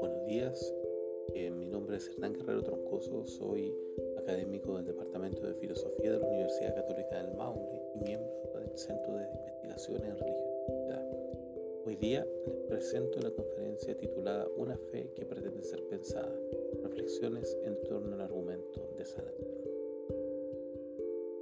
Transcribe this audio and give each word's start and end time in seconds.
Buenos 0.00 0.26
días, 0.26 0.72
eh, 1.34 1.50
mi 1.50 1.66
nombre 1.66 1.96
es 1.96 2.08
Hernán 2.08 2.34
Guerrero 2.34 2.62
Troncoso, 2.62 3.26
soy 3.26 3.74
académico 4.16 4.76
del 4.76 4.86
Departamento 4.86 5.44
de 5.44 5.54
Filosofía 5.54 6.12
de 6.12 6.18
la 6.20 6.26
Universidad 6.28 6.76
Católica 6.76 7.20
del 7.20 7.34
Maule 7.34 7.82
y 7.96 7.98
miembro 7.98 8.30
del 8.60 8.78
Centro 8.78 9.16
de 9.16 9.24
Investigaciones 9.24 10.08
en 10.08 10.18
Religiosidad. 10.18 11.04
Hoy 11.84 11.96
día 11.96 12.24
les 12.46 12.58
presento 12.68 13.18
una 13.18 13.32
conferencia 13.32 13.96
titulada 13.96 14.46
Una 14.56 14.76
fe 14.76 15.10
que 15.16 15.26
pretende 15.26 15.64
ser 15.64 15.82
pensada, 15.88 16.32
reflexiones 16.84 17.58
en 17.64 17.76
torno 17.82 18.14
al 18.14 18.20
argumento 18.20 18.94
de 18.96 19.04
San 19.04 19.24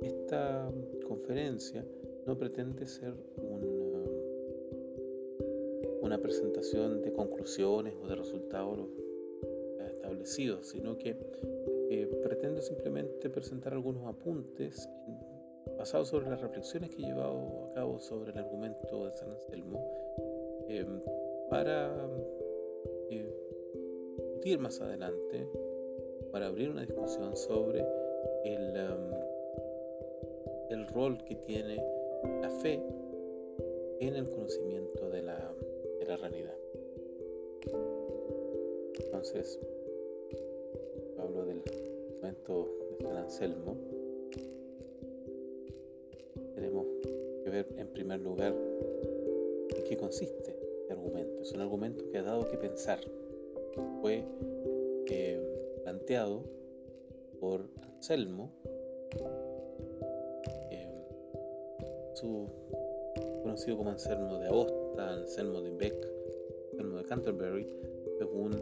Esta 0.00 0.72
conferencia 1.06 1.84
no 2.26 2.36
pretende 2.36 2.86
ser 2.86 3.14
una 6.06 6.18
presentación 6.18 7.02
de 7.02 7.12
conclusiones 7.12 7.94
o 8.02 8.06
de 8.08 8.14
resultados 8.14 8.78
establecidos, 9.90 10.68
sino 10.68 10.96
que 10.96 11.16
eh, 11.90 12.06
pretende 12.22 12.62
simplemente 12.62 13.28
presentar 13.28 13.72
algunos 13.74 14.06
apuntes 14.06 14.88
basados 15.76 16.08
sobre 16.08 16.30
las 16.30 16.40
reflexiones 16.40 16.90
que 16.90 17.02
he 17.02 17.06
llevado 17.06 17.68
a 17.70 17.74
cabo 17.74 17.98
sobre 17.98 18.32
el 18.32 18.38
argumento 18.38 19.04
de 19.04 19.12
San 19.12 19.30
Anselmo 19.30 20.06
Em, 20.68 21.00
para 21.48 21.94
eh, 23.08 23.32
discutir 24.16 24.58
más 24.58 24.80
adelante, 24.80 25.48
para 26.32 26.48
abrir 26.48 26.70
una 26.70 26.80
discusión 26.80 27.36
sobre 27.36 27.86
el, 28.44 28.76
em, 28.76 29.12
el 30.70 30.86
rol 30.88 31.22
que 31.24 31.36
tiene 31.36 31.76
la 32.42 32.50
fe 32.50 32.82
en 34.00 34.16
el 34.16 34.28
conocimiento 34.28 35.08
de 35.08 35.22
la, 35.22 35.54
de 36.06 36.12
la 36.12 36.16
realidad. 36.16 36.54
Entonces, 39.04 39.58
hablo 41.18 41.44
del 41.46 41.62
momento 42.14 42.68
de 42.90 43.04
San 43.04 43.16
Anselmo. 43.16 43.76
Tenemos 46.54 46.86
que 47.42 47.50
ver 47.50 47.66
en 47.76 47.88
primer 47.88 48.20
lugar 48.20 48.54
en 49.74 49.84
qué 49.84 49.96
consiste 49.96 50.56
argumento. 50.90 51.42
Es 51.42 51.52
un 51.52 51.60
argumento 51.60 52.08
que 52.10 52.18
ha 52.18 52.22
dado 52.22 52.48
que 52.48 52.56
pensar. 52.56 53.00
Fue 54.00 54.22
eh, 55.10 55.80
planteado 55.82 56.44
por 57.40 57.68
Anselmo, 57.82 58.50
eh, 60.70 60.88
su, 62.14 62.48
conocido 63.42 63.76
como 63.76 63.90
Anselmo 63.90 64.38
de 64.38 64.48
Aosta, 64.96 65.12
Anselmo 65.12 65.60
de 65.60 65.70
Beck, 65.70 66.08
Anselmo 66.72 66.98
de 66.98 67.04
Canterbury, 67.04 67.66
según 68.18 68.54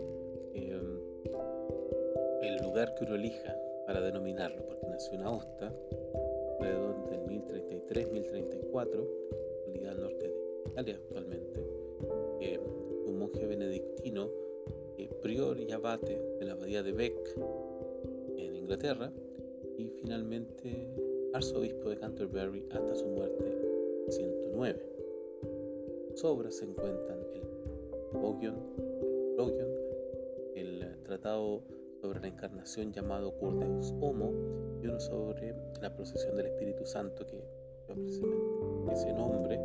eh, 0.54 0.80
el 2.42 2.56
lugar 2.62 2.94
que 2.94 3.04
uno 3.04 3.14
elija 3.14 3.56
para 3.86 4.00
denominarlo, 4.00 4.64
porque 4.66 4.86
nació 4.88 5.14
en 5.14 5.22
Aosta, 5.22 5.72
alrededor 6.60 7.08
del 7.10 7.20
1033-1034, 7.20 9.08
al 9.88 10.00
norte 10.00 10.28
de 10.28 10.70
Italia 10.70 10.96
actualmente 10.96 11.60
un 13.06 13.18
monje 13.18 13.46
benedictino, 13.46 14.30
eh, 14.96 15.10
prior 15.22 15.60
y 15.60 15.70
abate 15.72 16.18
de 16.38 16.44
la 16.46 16.52
abadía 16.52 16.82
de 16.82 16.92
Beck 16.92 17.38
en 18.38 18.56
Inglaterra 18.56 19.12
y 19.76 19.88
finalmente 19.88 20.88
arzobispo 21.34 21.90
de 21.90 21.98
Canterbury 21.98 22.64
hasta 22.70 22.94
su 22.94 23.06
muerte 23.06 23.44
en 24.06 24.12
109. 24.12 24.93
Obras 26.22 26.56
se 26.56 26.64
encuentran 26.64 27.18
el 27.34 27.42
Logion, 28.12 28.54
el 30.54 31.02
tratado 31.02 31.62
sobre 32.00 32.20
la 32.20 32.28
encarnación 32.28 32.92
llamado 32.92 33.36
Curdeus 33.36 33.92
Homo 34.00 34.32
y 34.82 34.86
uno 34.86 35.00
sobre 35.00 35.54
la 35.82 35.94
procesión 35.94 36.36
del 36.36 36.46
Espíritu 36.46 36.86
Santo 36.86 37.26
que 37.26 37.42
ese 38.92 39.12
nombre 39.12 39.60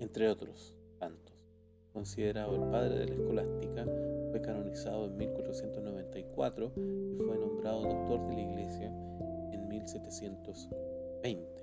entre 0.00 0.28
otros 0.28 0.74
tantos. 0.98 1.34
Considerado 1.92 2.54
el 2.54 2.70
padre 2.70 3.00
de 3.00 3.06
la 3.06 3.14
escolástica, 3.14 3.84
fue 4.30 4.40
canonizado 4.40 5.06
en 5.06 5.16
1494 5.16 6.72
y 6.76 7.18
fue 7.18 7.36
nombrado 7.38 7.82
doctor 7.82 8.26
de 8.28 8.34
la 8.34 8.40
Iglesia 8.40 8.86
en 9.52 9.68
1720. 9.68 11.57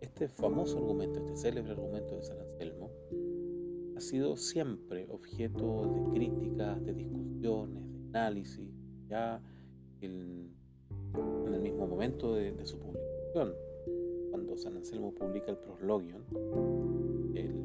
Este 0.00 0.28
famoso 0.28 0.78
argumento, 0.78 1.18
este 1.18 1.36
célebre 1.36 1.72
argumento 1.72 2.14
de 2.16 2.22
San 2.22 2.38
Anselmo, 2.38 2.90
ha 3.96 4.00
sido 4.00 4.36
siempre 4.36 5.08
objeto 5.10 5.92
de 5.92 6.12
críticas, 6.12 6.84
de 6.84 6.94
discusiones, 6.94 7.82
de 7.82 8.18
análisis, 8.18 8.68
ya 9.08 9.42
en, 10.00 10.54
el 11.52 11.60
mismo 11.60 11.86
momento 11.88 12.34
de, 12.34 12.64
su 12.64 12.78
publicación 12.78 13.54
cuando 14.30 14.56
San 14.56 14.76
Anselmo 14.76 15.12
publica 15.12 15.50
el 15.50 15.56
Proslogion, 15.56 16.22
el, 17.34 17.56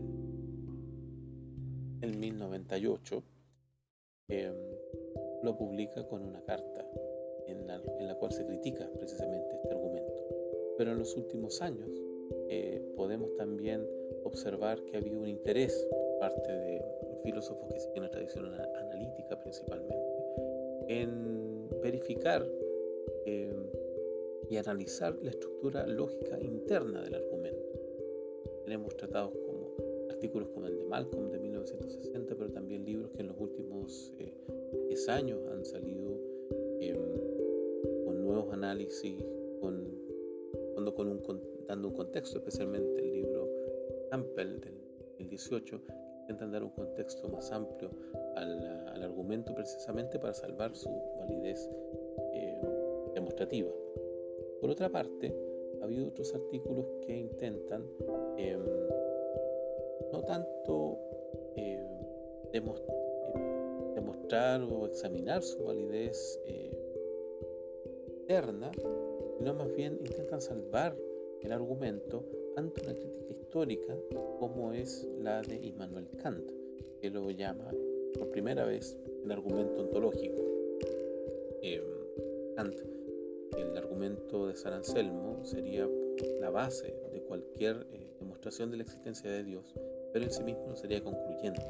el 2.01 2.17
1098, 2.17 3.23
em, 4.29 4.55
lo 5.43 5.55
publica 5.55 6.07
con 6.07 6.23
una 6.23 6.41
carta 6.45 6.83
en 7.45 7.67
la, 7.67 7.75
en 7.99 8.07
la, 8.07 8.15
cual 8.15 8.31
se 8.31 8.43
critica 8.45 8.89
precisamente 8.97 9.55
este 9.55 9.69
argumento. 9.75 10.13
Pero 10.77 10.93
en 10.93 10.97
los 10.97 11.15
últimos 11.15 11.61
años 11.61 11.91
eh, 12.55 12.79
podemos 12.95 13.33
también 13.35 13.83
observar 14.23 14.79
que 14.83 14.95
ha 14.95 14.99
habido 14.99 15.19
un 15.19 15.27
interés 15.27 15.87
por 15.89 16.19
parte 16.19 16.51
de 16.51 16.81
filósofos 17.23 17.67
que 17.73 17.79
siguen 17.79 18.03
la 18.03 18.11
tradición 18.11 18.45
analítica 18.45 19.39
principalmente 19.39 19.97
en 20.87 21.67
verificar 21.81 22.45
eh, 23.25 23.55
y 24.51 24.57
analizar 24.57 25.17
la 25.23 25.31
estructura 25.31 25.87
lógica 25.87 26.39
interna 26.39 27.01
del 27.01 27.15
argumento. 27.15 27.71
Tenemos 28.65 28.95
tratados 28.97 29.31
como 29.31 29.71
artículos 30.11 30.49
como 30.49 30.67
el 30.67 30.77
de 30.77 30.83
Malcolm 30.83 31.31
de 31.31 31.39
1960, 31.39 32.35
pero 32.35 32.51
también 32.51 32.85
libros 32.85 33.09
que 33.13 33.21
en 33.21 33.29
los 33.29 33.39
últimos 33.39 34.13
10 34.87 35.07
eh, 35.07 35.11
años 35.11 35.39
han 35.47 35.65
salido 35.65 36.19
em, 36.79 36.99
con 38.05 38.23
nuevos 38.23 38.53
análisis, 38.53 39.25
con, 39.59 40.03
con 40.93 41.07
un, 41.07 41.19
dando 41.67 41.89
un 41.89 41.93
contexto, 41.93 42.39
especialmente 42.39 43.01
el 43.01 43.11
libro 43.11 43.49
Campbell 44.09 44.59
del 44.59 45.29
18, 45.29 45.83
que 45.83 45.93
intentan 46.21 46.51
dar 46.51 46.63
un 46.63 46.69
contexto 46.69 47.27
más 47.29 47.51
amplio 47.51 47.89
al, 48.35 48.87
al 48.87 49.03
argumento 49.03 49.53
precisamente 49.53 50.19
para 50.19 50.33
salvar 50.33 50.75
su 50.75 50.89
validez 51.19 51.69
eh, 52.33 52.61
demostrativa. 53.13 53.71
Por 54.61 54.69
otra 54.69 54.89
parte, 54.89 55.35
ha 55.81 55.85
habido 55.85 56.07
otros 56.07 56.33
artículos 56.33 56.85
que 57.05 57.17
intentan 57.17 57.85
em, 58.37 58.61
no 60.11 60.23
tanto 60.23 60.97
em, 61.55 61.85
demostrar 63.95 64.61
o 64.61 64.85
examinar 64.85 65.43
su 65.43 65.63
validez 65.63 66.39
eh, 66.45 66.71
interna, 68.21 68.71
sino 69.37 69.53
más 69.53 69.75
bien 69.75 69.99
intentan 69.99 70.39
salvar 70.39 70.95
el 71.43 71.51
argumento 71.51 72.25
ante 72.55 72.81
una 72.81 72.93
crítica 72.93 73.31
histórica 73.31 73.95
como 74.39 74.73
es 74.73 75.07
la 75.19 75.41
de 75.41 75.55
Immanuel 75.55 76.07
Kant, 76.21 76.49
que 77.01 77.09
lo 77.09 77.29
llama 77.31 77.71
por 78.17 78.29
primera 78.29 78.65
vez 78.65 78.97
el 79.23 79.31
argumento 79.31 79.81
ontológico. 79.81 80.41
Em, 81.61 81.83
Kant 82.55 82.75
el 83.57 83.77
argumento 83.77 84.47
de 84.47 84.55
San 84.55 84.73
Anselmo 84.73 85.43
sería 85.43 85.87
la 86.39 86.49
base 86.49 86.95
de 87.11 87.21
cualquier 87.21 87.85
eh, 87.91 88.15
demostración 88.19 88.71
de 88.71 88.77
la 88.77 88.83
existencia 88.83 89.29
de 89.29 89.43
Dios, 89.43 89.73
pero 90.11 90.25
en 90.25 90.31
sí 90.31 90.43
mismo 90.43 90.67
no 90.67 90.75
sería 90.75 91.03
concluyente. 91.03 91.61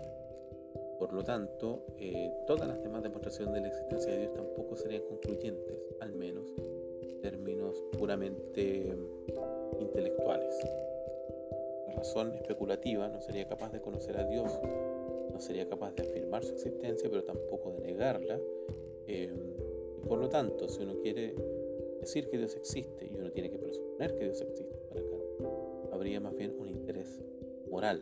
Por 0.99 1.13
lo 1.13 1.23
tanto, 1.23 1.85
eh, 1.99 2.31
todas 2.47 2.67
las 2.67 2.81
demás 2.81 3.03
demostraciones 3.03 3.53
de 3.53 3.61
la 3.61 3.67
existencia 3.67 4.11
de 4.11 4.19
Dios 4.19 4.33
tampoco 4.33 4.77
serían 4.77 5.03
concluyentes, 5.03 5.77
al 5.99 6.13
menos 6.13 6.53
en 7.01 7.19
términos 7.21 7.83
puramente 7.97 8.95
intelectuales. 9.79 10.55
La 11.87 11.93
razón 11.95 12.33
especulativa 12.33 13.07
no 13.07 13.21
sería 13.21 13.47
capaz 13.47 13.71
de 13.71 13.81
conocer 13.81 14.17
a 14.17 14.25
Dios, 14.25 14.51
no 15.31 15.39
sería 15.39 15.67
capaz 15.67 15.93
de 15.95 16.03
afirmar 16.03 16.43
su 16.43 16.53
existencia, 16.53 17.09
pero 17.09 17.23
tampoco 17.23 17.71
de 17.71 17.79
negarla. 17.79 18.39
Eh, 19.07 19.31
por 20.07 20.19
lo 20.19 20.29
tanto, 20.29 20.67
si 20.67 20.83
uno 20.83 20.99
quiere 21.01 21.33
decir 21.99 22.29
que 22.29 22.37
Dios 22.37 22.55
existe 22.55 23.09
y 23.11 23.15
uno 23.15 23.31
tiene 23.31 23.49
que 23.49 23.57
presuponer 23.57 24.15
que 24.15 24.25
Dios 24.25 24.41
existe 24.41 24.77
para 24.89 25.01
acá, 25.01 25.15
habría 25.91 26.19
más 26.19 26.35
bien 26.35 26.55
un 26.59 26.69
interés 26.69 27.21
moral. 27.69 28.01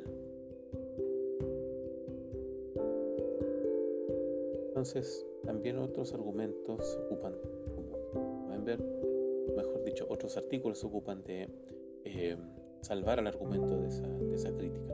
Entonces, 4.68 5.28
también 5.44 5.78
otros 5.78 6.14
argumentos 6.14 6.98
ocupan, 7.06 7.36
como 7.76 8.46
pueden 8.48 8.66
ver, 8.66 8.80
dicho, 9.92 10.06
otros 10.10 10.38
artículos 10.38 10.80
se 10.80 10.88
ocupan 10.88 11.24
de 11.24 11.50
eh, 12.06 12.38
salvar 12.82 13.20
al 13.20 13.28
argumento 13.28 13.78
de 13.78 13.88
esa, 14.36 14.52
crítica. 14.52 14.94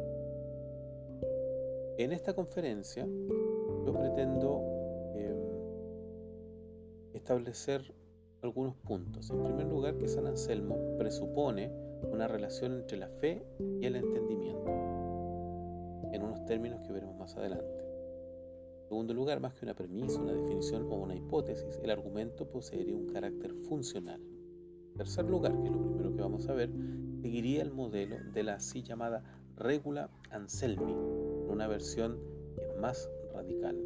En 1.97 2.11
esta 2.11 2.33
conferencia 2.33 3.05
yo 3.05 3.93
pretendo 3.93 4.61
em, 5.15 5.37
establecer 7.13 7.93
algunos 8.41 8.75
puntos. 8.75 9.29
En 9.29 9.43
primer 9.43 9.67
lugar, 9.67 9.97
que 9.97 10.07
San 10.07 10.27
Anselmo 10.27 10.97
presupone 10.97 11.71
una 12.11 12.27
relación 12.27 12.73
entre 12.73 12.97
la 12.97 13.09
fe 13.09 13.43
y 13.79 13.85
el 13.85 13.95
entendimiento, 13.95 14.69
en 16.11 16.23
unos 16.23 16.45
términos 16.45 16.81
que 16.81 16.93
veremos 16.93 17.15
más 17.17 17.35
adelante. 17.35 17.85
En 18.83 18.89
segundo 18.89 19.13
lugar, 19.13 19.39
más 19.39 19.53
que 19.53 19.65
una 19.65 19.73
premisa, 19.73 20.21
una 20.21 20.33
definición 20.33 20.83
o 20.89 20.95
una 20.95 21.15
hipótesis, 21.15 21.79
el 21.83 21.89
argumento 21.89 22.47
poseería 22.47 22.95
un 22.95 23.07
carácter 23.07 23.53
funcional. 23.67 24.21
Tercer 24.97 25.25
lugar, 25.25 25.51
que 25.61 25.67
es 25.67 25.71
lo 25.71 25.81
primero 25.81 26.15
que 26.15 26.21
vamos 26.21 26.49
a 26.49 26.53
ver, 26.53 26.69
seguiría 27.21 27.61
el 27.61 27.71
modelo 27.71 28.17
de 28.33 28.43
la 28.43 28.55
así 28.55 28.81
llamada 28.81 29.23
regula 29.55 30.09
Anselmi, 30.31 30.93
una 31.47 31.67
versión 31.67 32.19
más 32.79 33.09
radical 33.33 33.77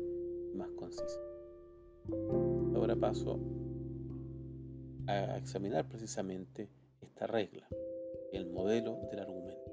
más 0.55 0.69
concisa. 0.71 1.19
Ahora 2.75 2.95
paso 2.95 3.39
a 5.07 5.37
examinar 5.37 5.87
precisamente 5.87 6.69
esta 7.01 7.27
regla, 7.27 7.67
el 8.31 8.47
modelo 8.47 8.99
del 9.09 9.19
argumento. 9.19 9.71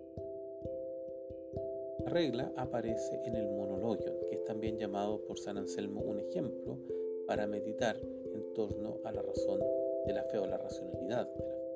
La 2.04 2.10
regla 2.10 2.52
aparece 2.56 3.20
en 3.24 3.36
el 3.36 3.48
monologion, 3.48 4.14
que 4.28 4.36
es 4.36 4.44
también 4.44 4.78
llamado 4.78 5.24
por 5.24 5.38
San 5.38 5.58
Anselmo 5.58 6.00
un 6.00 6.20
ejemplo 6.20 6.78
para 7.26 7.46
meditar 7.46 7.96
en 7.96 8.54
torno 8.54 8.96
a 9.04 9.12
la 9.12 9.22
razón 9.22 9.60
de 10.08 10.14
la 10.14 10.24
fe 10.24 10.38
o 10.38 10.46
la 10.46 10.56
racionalidad 10.56 11.28
de 11.36 11.44
la 11.44 11.54
fe. 11.54 11.68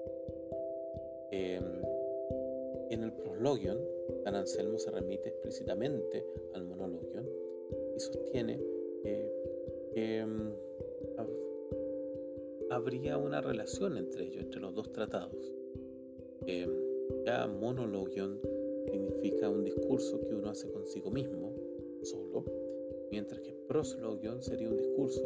Em, 1.33 1.83
en 2.91 3.03
el 3.05 3.13
proslogion, 3.13 3.79
San 4.25 4.35
Anselmo 4.35 4.79
se 4.79 4.91
remite 4.91 5.29
explícitamente 5.29 6.25
al 6.55 6.65
monologion 6.65 7.29
y 7.95 8.01
sostiene 8.01 8.59
que 9.03 9.33
em, 9.95 10.55
habría 12.71 13.19
una 13.19 13.43
relación 13.43 13.99
entre 13.99 14.25
ellos, 14.25 14.45
entre 14.45 14.61
los 14.61 14.75
dos 14.75 14.91
tratados. 14.93 15.53
Eh, 16.47 16.67
ya 17.27 17.47
monologion 17.47 18.41
significa 18.91 19.51
un 19.51 19.65
discurso 19.65 20.21
que 20.23 20.35
uno 20.35 20.49
hace 20.49 20.71
consigo 20.73 21.11
mismo, 21.11 21.55
solo, 22.03 22.45
mientras 23.11 23.41
que 23.41 23.53
proslogion 23.69 24.43
sería 24.43 24.71
un 24.71 24.79
discurso 24.79 25.23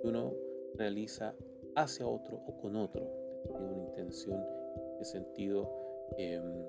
que 0.00 0.08
uno 0.08 0.34
realiza 0.74 1.34
hacia 1.76 2.06
otro 2.06 2.40
o 2.46 2.56
con 2.56 2.74
otro. 2.76 3.06
Tiene 3.46 3.72
una 3.72 3.82
intención 3.82 4.44
de 4.98 5.04
sentido 5.04 5.70
em, 6.16 6.64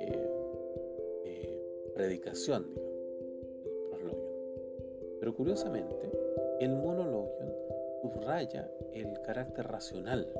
eh, 0.00 1.62
de 1.84 1.90
predicación, 1.94 2.66
digamos. 3.90 4.16
Pero 5.20 5.34
curiosamente, 5.34 6.10
el 6.60 6.76
monologion 6.76 7.52
subraya 8.02 8.70
el 8.92 9.20
carácter 9.22 9.66
racional. 9.66 10.32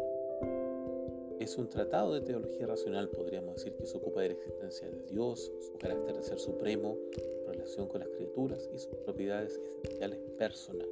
Es 1.38 1.56
un 1.58 1.68
tratado 1.68 2.14
de 2.14 2.22
teología 2.22 2.66
racional, 2.66 3.10
podríamos 3.10 3.56
decir, 3.56 3.74
que 3.74 3.86
se 3.86 3.96
ocupa 3.98 4.22
de 4.22 4.28
la 4.28 4.34
existencia 4.34 4.90
de 4.90 5.02
Dios, 5.02 5.52
su 5.60 5.78
carácter 5.78 6.16
de 6.16 6.22
ser 6.22 6.38
supremo, 6.38 6.96
su 7.12 7.46
relación 7.46 7.86
con 7.86 8.00
las 8.00 8.08
criaturas 8.08 8.68
y 8.74 8.78
sus 8.78 8.96
propiedades 8.96 9.58
esenciales 9.58 10.18
personales. 10.38 10.88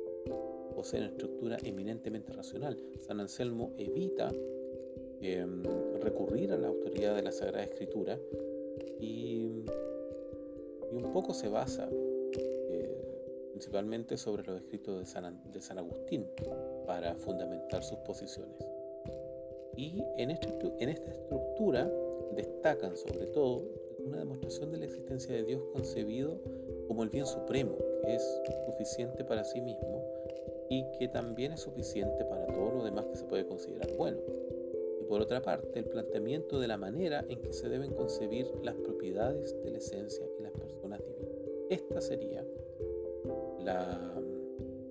Posee 0.75 1.01
una 1.01 1.09
estructura 1.09 1.59
eminentemente 1.63 2.33
racional. 2.33 2.79
San 3.01 3.21
Anselmo 3.21 3.73
evita 3.79 4.33
em, 5.21 5.63
recurrir 6.01 6.53
a 6.53 6.59
la 6.59 6.69
autoridad 6.69 7.15
de 7.15 7.23
la 7.23 7.33
Sagrada 7.33 7.65
Escritura 7.65 8.19
y, 9.01 9.65
un 10.93 11.13
poco 11.13 11.35
se 11.35 11.49
basa 11.49 11.89
principalmente 13.55 14.17
sobre 14.17 14.43
los 14.43 14.57
escritos 14.57 14.99
de 14.99 15.07
San, 15.07 15.41
de 15.53 15.61
San 15.61 15.79
Agustín, 15.79 16.27
para 16.87 17.15
fundamentar 17.15 17.83
sus 17.83 17.99
posiciones. 18.01 18.59
Y 19.77 20.03
en, 20.19 20.31
este, 20.31 20.49
en 20.81 20.89
esta 20.89 21.11
estructura 21.11 21.91
destacan 22.37 22.97
sobre 22.97 23.27
todo 23.27 23.63
una 24.05 24.19
demostración 24.19 24.71
de 24.71 24.79
la 24.79 24.85
existencia 24.85 25.35
de 25.35 25.45
Dios 25.45 25.63
concebido 25.73 26.41
como 26.89 27.05
el 27.05 27.11
bien 27.11 27.27
supremo, 27.27 27.77
que 28.05 28.17
es 28.17 28.41
suficiente 28.67 29.25
para 29.25 29.45
sí 29.45 29.61
mismo 29.61 30.05
y 30.69 30.85
que 30.99 31.09
también 31.09 31.53
es 31.53 31.61
suficiente 31.61 32.25
para 32.25 32.47
todo 32.47 32.73
lo 32.73 32.85
demás 32.85 33.07
que 33.07 33.17
se 33.17 33.25
puede 33.25 33.47
considerar 33.47 33.89
bueno. 33.97 34.19
Y 35.01 35.05
por 35.05 35.21
otra 35.21 35.43
parte, 35.43 35.79
el 35.79 35.87
planteamiento 35.87 36.59
de 36.59 36.69
la 36.69 36.77
manera 36.77 37.25
en 37.29 37.41
que 37.41 37.53
se 37.53 37.69
deben 37.69 37.93
concebir 37.93 38.51
las 38.63 38.75
propiedades 38.77 39.55
de 39.63 39.71
la 39.71 39.79
esencia 39.79 40.25
y 40.39 40.43
las 40.43 40.53
personas 40.53 41.01
divinas. 41.07 41.39
Esta 41.71 42.01
sería 42.01 42.45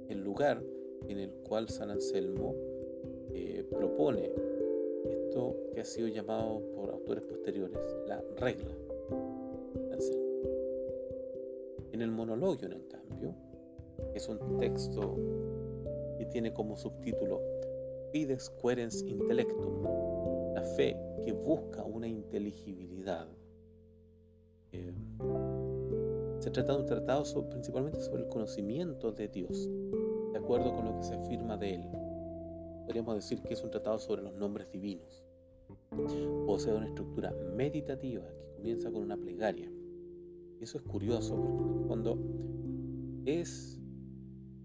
el 0.09 0.23
lugar 0.23 0.61
en 1.07 1.19
el 1.19 1.31
cual 1.47 1.69
San 1.69 1.91
Anselmo 1.91 2.55
eh, 3.31 3.63
propone 3.69 4.31
esto 5.05 5.55
que 5.73 5.81
ha 5.81 5.85
sido 5.85 6.07
llamado 6.07 6.61
por 6.75 6.89
autores 6.91 7.23
posteriores 7.23 7.79
la 8.07 8.23
regla. 8.37 8.73
En 11.91 12.01
el 12.01 12.09
monologio, 12.09 12.69
en 12.71 12.81
cambio, 12.87 13.35
es 14.15 14.27
un 14.27 14.57
texto 14.57 15.15
tiene 16.33 16.51
como 16.51 16.75
subtítulo 16.75 17.39
Fides 18.11 18.49
querens 18.61 19.03
intellectum, 19.07 19.83
la 20.53 20.63
fe 20.75 20.95
que 21.23 21.31
busca 21.31 21.83
una 21.83 22.07
inteligibilidad. 22.07 23.27
Eh, 24.71 24.93
se 26.39 26.51
trata 26.51 26.73
de 26.73 26.79
un 26.79 26.85
tratado 26.85 27.23
principalmente 27.49 28.01
sobre 28.01 28.23
el 28.23 28.29
conocimiento 28.29 29.11
de 29.11 29.27
Dios, 29.29 29.69
de 30.31 30.37
acuerdo 30.37 30.75
con 30.75 30.85
lo 30.85 30.95
que 30.97 31.03
se 31.03 31.15
afirma 31.15 31.57
de 31.57 31.75
él. 31.75 31.83
Podríamos 32.85 33.15
decir 33.15 33.41
que 33.41 33.53
es 33.53 33.63
un 33.63 33.71
tratado 33.71 33.97
sobre 33.97 34.21
los 34.21 34.35
nombres 34.35 34.69
divinos. 34.71 35.23
Posee 36.45 36.73
una 36.73 36.87
estructura 36.87 37.31
meditativa 37.55 38.27
que 38.27 38.55
comienza 38.55 38.91
con 38.91 39.01
una 39.01 39.17
plegaria. 39.17 39.71
Eso 40.59 40.77
es 40.77 40.83
curioso 40.83 41.35
porque 41.35 41.63
en 41.63 41.79
el 41.79 41.87
fondo 41.87 42.17
es 43.25 43.79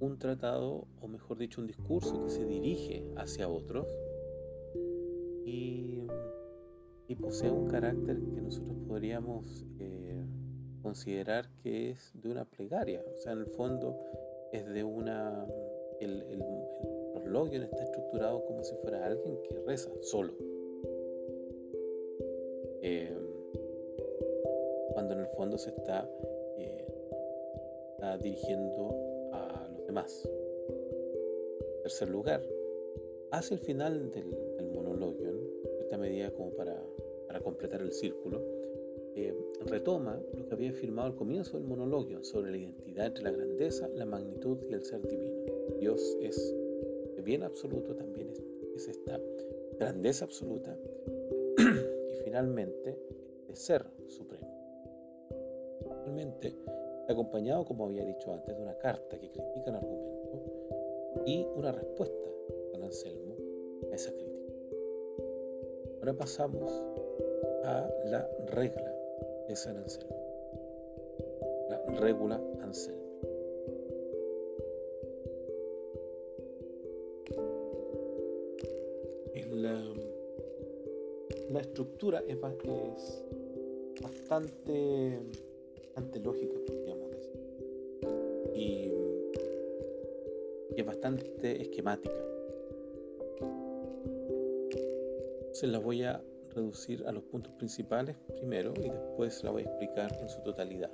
un 0.00 0.18
tratado, 0.18 0.86
o 1.00 1.08
mejor 1.08 1.38
dicho, 1.38 1.60
un 1.60 1.66
discurso 1.66 2.22
que 2.24 2.30
se 2.30 2.44
dirige 2.44 3.04
hacia 3.16 3.48
otros 3.48 3.86
y, 5.44 6.06
posee 7.20 7.50
un 7.50 7.66
carácter 7.66 8.16
que 8.32 8.40
nosotros 8.40 8.76
podríamos 8.86 9.66
eh, 9.80 10.24
considerar 10.82 11.50
que 11.62 11.90
es 11.90 12.12
de 12.14 12.30
una 12.30 12.44
plegaria, 12.44 13.02
o 13.12 13.16
sea, 13.16 13.32
en 13.32 13.40
el 13.40 13.46
fondo 13.46 13.98
es 14.52 14.66
de 14.66 14.84
una... 14.84 15.46
El, 16.00 16.22
el, 16.22 16.42
el 17.26 17.62
está 17.62 17.82
estructurado 17.82 18.44
como 18.46 18.62
si 18.64 18.74
fuera 18.76 19.04
alguien 19.04 19.36
que 19.42 19.58
reza 19.66 19.90
solo. 20.00 20.32
Eh, 22.82 23.14
cuando 24.92 25.14
en 25.14 25.20
el 25.20 25.26
fondo 25.28 25.58
se 25.58 25.70
está, 25.70 26.08
eh, 26.56 26.86
dirigiendo 28.22 29.07
demás. 29.88 30.22
En 30.26 31.82
tercer 31.82 32.08
lugar, 32.08 32.42
hacia 33.32 33.54
el 33.54 33.60
final 33.60 34.10
del, 34.12 34.30
del 34.56 34.70
monologio, 34.70 35.32
esta 35.80 35.98
medida 35.98 36.30
como 36.30 36.50
para, 36.50 36.80
para 37.26 37.40
completar 37.40 37.80
el 37.80 37.90
círculo, 37.92 38.40
eh, 39.16 39.34
retoma 39.66 40.22
lo 40.36 40.46
que 40.46 40.54
había 40.54 40.70
afirmado 40.70 41.08
al 41.08 41.16
comienzo 41.16 41.56
del 41.56 41.66
monologio 41.66 42.22
sobre 42.22 42.52
la 42.52 42.58
identidad 42.58 43.06
entre 43.06 43.24
la 43.24 43.32
grandeza, 43.32 43.88
la 43.88 44.06
magnitud 44.06 44.58
y 44.68 44.74
el 44.74 44.84
ser 44.84 45.02
divino. 45.08 45.42
Dios 45.80 46.16
es 46.20 46.54
bien 47.24 47.42
absoluto, 47.42 47.96
también 47.96 48.30
es, 48.74 48.86
esta 48.86 49.20
grandeza 49.76 50.24
absoluta 50.24 50.78
y 51.58 52.22
finalmente 52.22 52.96
de 53.48 53.56
ser 53.56 53.84
supremo. 54.06 54.46
Finalmente, 55.80 56.54
acompañado, 57.08 57.64
como 57.64 57.86
había 57.86 58.04
dicho 58.04 58.32
antes, 58.32 58.56
de 58.56 58.62
una 58.62 58.76
carta 58.78 59.18
que 59.18 59.30
critica 59.30 59.70
el 59.70 59.76
argumento 59.76 60.18
y 61.26 61.46
una 61.56 61.72
respuesta 61.72 62.28
de 62.72 62.84
Anselmo 62.84 63.36
a 63.90 63.94
esa 63.94 64.12
crítica. 64.12 64.52
Ahora 66.00 66.14
pasamos 66.14 66.72
a 67.64 67.88
la 68.06 68.28
regla 68.46 68.94
de 69.48 69.56
San 69.56 69.76
Anselmo, 69.76 70.16
la 71.68 71.82
regula 71.98 72.40
Anselmi. 72.60 72.98
La, 79.50 79.82
la 81.50 81.60
estructura 81.60 82.22
es, 82.28 82.36
es 82.36 83.24
bastante, 84.00 85.18
bastante 85.98 86.20
lógica, 86.20 86.54
podríamos 86.64 87.10
decir, 87.10 87.32
y, 88.54 88.92
y 90.76 90.80
es 90.80 90.86
bastante 90.86 91.60
esquemática. 91.60 92.14
Se 95.50 95.66
la 95.66 95.80
voy 95.80 96.04
a 96.04 96.22
reducir 96.54 97.04
a 97.04 97.10
los 97.10 97.24
puntos 97.24 97.52
principales 97.54 98.14
primero 98.36 98.72
y 98.76 98.88
después 98.90 99.42
la 99.42 99.50
voy 99.50 99.62
a 99.62 99.64
explicar 99.64 100.16
en 100.20 100.28
su 100.28 100.40
totalidad. 100.42 100.90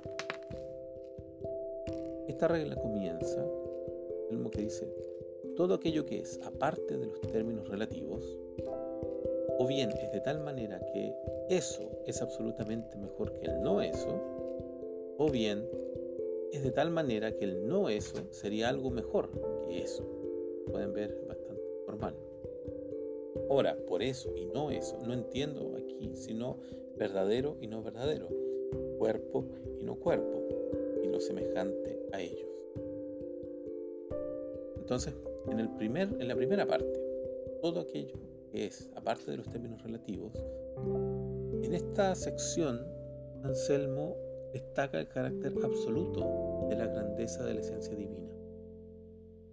Esta 2.27 2.47
regla 2.47 2.75
comienza, 2.75 3.45
el 4.31 4.49
que 4.49 4.61
dice, 4.61 4.91
todo 5.55 5.75
aquello 5.75 6.03
que 6.07 6.21
es 6.21 6.39
aparte 6.43 6.97
de 6.97 7.05
los 7.05 7.21
términos 7.21 7.69
relativos, 7.69 8.39
o 9.59 9.67
bien 9.67 9.91
es 9.91 10.11
de 10.11 10.21
tal 10.21 10.39
manera 10.39 10.79
que 10.91 11.13
eso 11.49 11.91
es 12.07 12.23
absolutamente 12.23 12.97
mejor 12.97 13.31
que 13.33 13.45
el 13.45 13.61
no 13.61 13.81
eso, 13.81 14.34
o 15.17 15.29
bien 15.29 15.67
es 16.51 16.63
de 16.63 16.71
tal 16.71 16.91
manera 16.91 17.35
que 17.35 17.45
el 17.45 17.67
no 17.67 17.89
eso 17.89 18.17
sería 18.31 18.69
algo 18.69 18.89
mejor 18.89 19.29
que 19.67 19.81
eso. 19.81 20.03
Pueden 20.71 20.93
ver, 20.93 21.17
bastante 21.27 21.63
formal. 21.85 22.15
Ahora, 23.49 23.77
por 23.87 24.01
eso 24.01 24.35
y 24.35 24.45
no 24.45 24.71
eso, 24.71 24.97
no 25.05 25.13
entiendo 25.13 25.75
aquí 25.77 26.11
sino 26.15 26.57
verdadero 26.97 27.57
y 27.61 27.67
no 27.67 27.83
verdadero, 27.83 28.29
cuerpo 28.97 29.45
y 29.79 29.83
no 29.83 29.95
cuerpo, 29.95 30.41
y 31.03 31.07
lo 31.07 31.19
semejante 31.19 31.99
a 32.13 32.21
ellos. 32.21 32.47
Entonces, 34.77 35.13
en, 35.49 35.59
el 35.59 35.69
primer, 35.75 36.09
en 36.19 36.27
la 36.27 36.35
primera 36.35 36.65
parte, 36.65 36.99
todo 37.61 37.81
aquello 37.81 38.15
que 38.51 38.65
es, 38.65 38.89
aparte 38.95 39.31
de 39.31 39.37
los 39.37 39.49
términos 39.49 39.83
relativos, 39.83 40.31
en 41.63 41.73
esta 41.73 42.15
sección, 42.15 42.85
Anselmo 43.43 44.15
destaca 44.55 45.01
el 45.01 45.09
carácter 45.09 45.53
absoluto 45.65 46.67
de 46.69 46.77
la 46.77 46.87
grandeza 46.87 47.43
de 47.43 47.55
la 47.55 47.59
esencia 47.59 47.93
divina. 47.93 48.31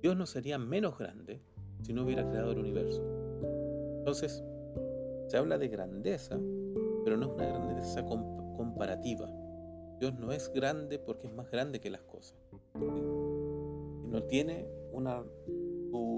Dios 0.01 0.17
no 0.17 0.27
sería 0.27 0.59
menos 0.59 0.97
grande 0.97 1.43
si 1.83 1.93
no 1.93 2.05
hubiera 2.05 2.29
creado 2.29 2.53
el 2.53 2.59
universo. 2.59 3.03
Entonces, 3.99 4.45
se 5.27 5.37
habla 5.37 5.59
de 5.59 5.67
grandeza, 5.67 6.39
pero 7.05 7.17
no 7.17 7.27
es 7.27 7.33
una 7.33 7.47
grandeza 7.49 8.05
comparativa. 8.05 9.29
Dios 9.99 10.15
no 10.21 10.31
es 10.31 10.53
grande 10.53 11.01
porque 11.01 11.27
es 11.27 11.35
más 11.35 11.51
grande 11.51 11.81
que 11.81 11.91
las 11.91 12.03
cosas. 12.03 12.39
No 12.75 14.23
tiene 14.29 14.69
una 14.93 15.25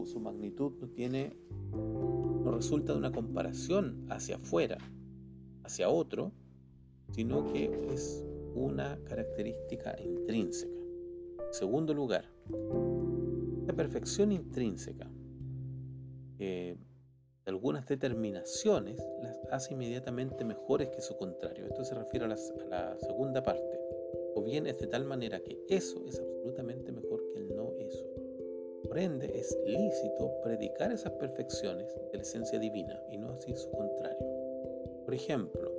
su, 0.04 0.20
magnitud 0.20 0.72
no 0.78 0.88
tiene 0.88 1.38
no 1.72 2.50
resulta 2.50 2.92
de 2.92 2.98
una 2.98 3.12
comparación 3.12 4.04
hacia 4.10 4.36
afuera, 4.36 4.76
hacia 5.64 5.88
otro, 5.88 6.32
sino 7.12 7.50
que 7.50 7.88
es 7.90 8.22
una 8.54 8.98
característica 9.04 9.96
intrínseca. 10.00 10.72
segundo 11.50 11.92
lugar, 11.94 12.24
la 13.66 13.72
perfección 13.72 14.32
intrínseca 14.32 15.10
algunas 17.46 17.86
determinaciones 17.86 19.06
las 19.22 19.38
hace 19.50 19.74
inmediatamente 19.74 20.44
mejores 20.44 20.88
que 20.88 21.00
su 21.00 21.16
contrario. 21.16 21.66
Esto 21.66 21.84
se 21.84 21.94
refiere 21.94 22.26
a, 22.26 22.28
la 22.28 22.98
segunda 22.98 23.42
parte. 23.42 23.80
O 24.34 24.42
bien 24.42 24.66
es 24.66 24.78
de 24.78 24.86
tal 24.86 25.04
manera 25.04 25.40
que 25.40 25.58
eso 25.68 26.04
es 26.06 26.18
absolutamente 26.18 26.90
mejor 26.92 27.22
que 27.32 27.38
el 27.38 27.54
no 27.54 27.72
eso. 27.78 28.04
Por 28.82 28.98
ende, 28.98 29.30
es 29.38 29.56
lícito 29.66 30.40
predicar 30.42 30.92
esas 30.92 31.12
perfecciones 31.12 31.94
de 32.10 32.18
la 32.18 32.22
esencia 32.22 32.58
divina 32.58 33.00
y 33.10 33.18
no 33.18 33.30
así 33.30 33.54
su 33.54 33.70
contrario. 33.70 34.26
Por 35.04 35.14
ejemplo, 35.14 35.72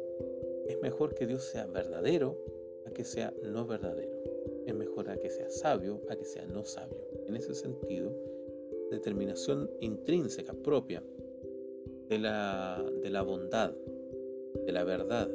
es 0.68 0.80
mejor 0.82 1.14
que 1.14 1.28
Dios 1.28 1.44
sea 1.44 1.66
verdadero 1.68 2.38
a 2.54 2.55
que 2.96 3.04
sea 3.04 3.32
no 3.44 3.68
verdadero. 3.68 4.18
Es 4.66 4.74
mejor 4.74 5.10
a 5.12 5.18
que 5.18 5.30
sea 5.30 5.52
sabio 5.52 6.02
a 6.10 6.16
que 6.16 6.26
sea 6.26 6.48
no 6.48 6.64
sabio. 6.64 6.98
En 7.28 7.36
ese 7.36 7.54
sentido, 7.54 8.12
determinación 8.90 9.70
intrínseca 9.82 10.54
propia 10.54 11.04
de 12.10 12.18
la, 12.18 12.84
de 13.04 13.10
la 13.12 13.22
bondad, 13.22 13.76
de 14.66 14.72
la 14.72 14.84
verdad, 14.84 15.30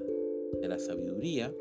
de 0.61 0.69
la 0.69 0.79
sabiduría, 0.79 1.55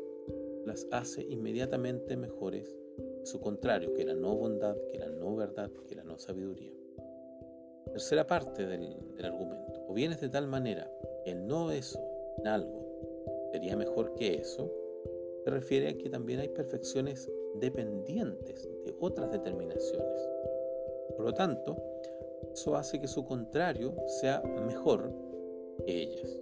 las 0.66 0.88
hace 0.90 1.22
inmediatamente 1.22 2.16
mejores 2.16 2.76
su 3.22 3.40
contrario, 3.40 3.92
que 3.94 4.04
la 4.04 4.14
no 4.14 4.34
bondad, 4.34 4.76
que 4.90 4.98
la 4.98 5.08
no 5.08 5.36
verdad, 5.36 5.70
que 5.86 5.94
la 5.94 6.04
no 6.04 6.18
sabiduría. 6.18 6.72
Tercera 7.92 8.26
parte 8.26 8.66
del, 8.66 8.96
argumento. 9.22 9.84
O 9.88 9.94
bien 9.94 10.12
es 10.12 10.20
de 10.20 10.28
tal 10.28 10.46
manera 10.46 10.90
que 11.24 11.32
el 11.32 11.46
no 11.46 11.70
eso 11.70 12.00
en 12.38 12.46
algo 12.46 13.48
sería 13.52 13.76
mejor 13.76 14.14
que 14.14 14.34
eso, 14.34 14.70
se 15.44 15.50
refiere 15.50 15.88
a 15.88 15.98
que 15.98 16.10
también 16.10 16.40
hay 16.40 16.48
perfecciones 16.48 17.30
dependientes 17.54 18.68
de 18.84 18.94
otras 19.00 19.30
determinaciones. 19.30 20.28
Por 21.16 21.24
lo 21.24 21.32
tanto, 21.32 21.76
eso 22.52 22.76
hace 22.76 23.00
que 23.00 23.08
su 23.08 23.24
contrario 23.24 23.94
sea 24.20 24.42
mejor 24.66 25.12
que 25.84 26.02
ellas. 26.02 26.38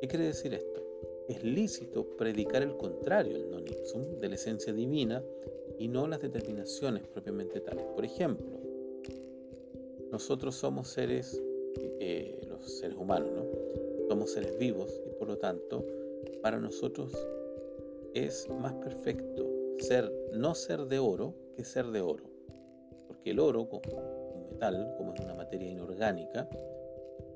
¿Qué 0.00 0.08
quiere 0.08 0.26
decir 0.26 0.54
esto? 0.54 0.82
Es 1.28 1.44
lícito 1.44 2.16
predicar 2.16 2.62
el 2.62 2.76
contrario, 2.76 3.36
el 3.36 3.50
non 3.50 3.64
de 4.20 4.28
la 4.28 4.34
esencia 4.34 4.72
divina 4.72 5.22
y 5.78 5.88
no 5.88 6.06
las 6.06 6.20
determinaciones 6.20 7.06
propiamente 7.06 7.60
tales. 7.60 7.84
Por 7.94 8.04
ejemplo, 8.04 8.60
nosotros 10.10 10.54
somos 10.54 10.88
seres, 10.88 11.40
eh, 12.00 12.40
los 12.48 12.78
seres 12.78 12.96
humanos, 12.96 13.30
¿no? 13.34 13.44
Somos 14.08 14.30
seres 14.32 14.58
vivos 14.58 15.00
y 15.06 15.10
por 15.10 15.28
lo 15.28 15.38
tanto, 15.38 15.84
para 16.42 16.58
nosotros 16.58 17.16
es 18.14 18.48
más 18.48 18.74
perfecto 18.74 19.48
ser, 19.78 20.12
no 20.32 20.54
ser 20.54 20.86
de 20.86 20.98
oro 20.98 21.34
que 21.56 21.64
ser 21.64 21.86
de 21.86 22.00
oro. 22.00 22.24
Porque 23.06 23.30
el 23.30 23.40
oro, 23.40 23.68
como 23.68 25.14
es 25.14 25.20
una 25.20 25.34
materia 25.34 25.70
inorgánica, 25.70 26.48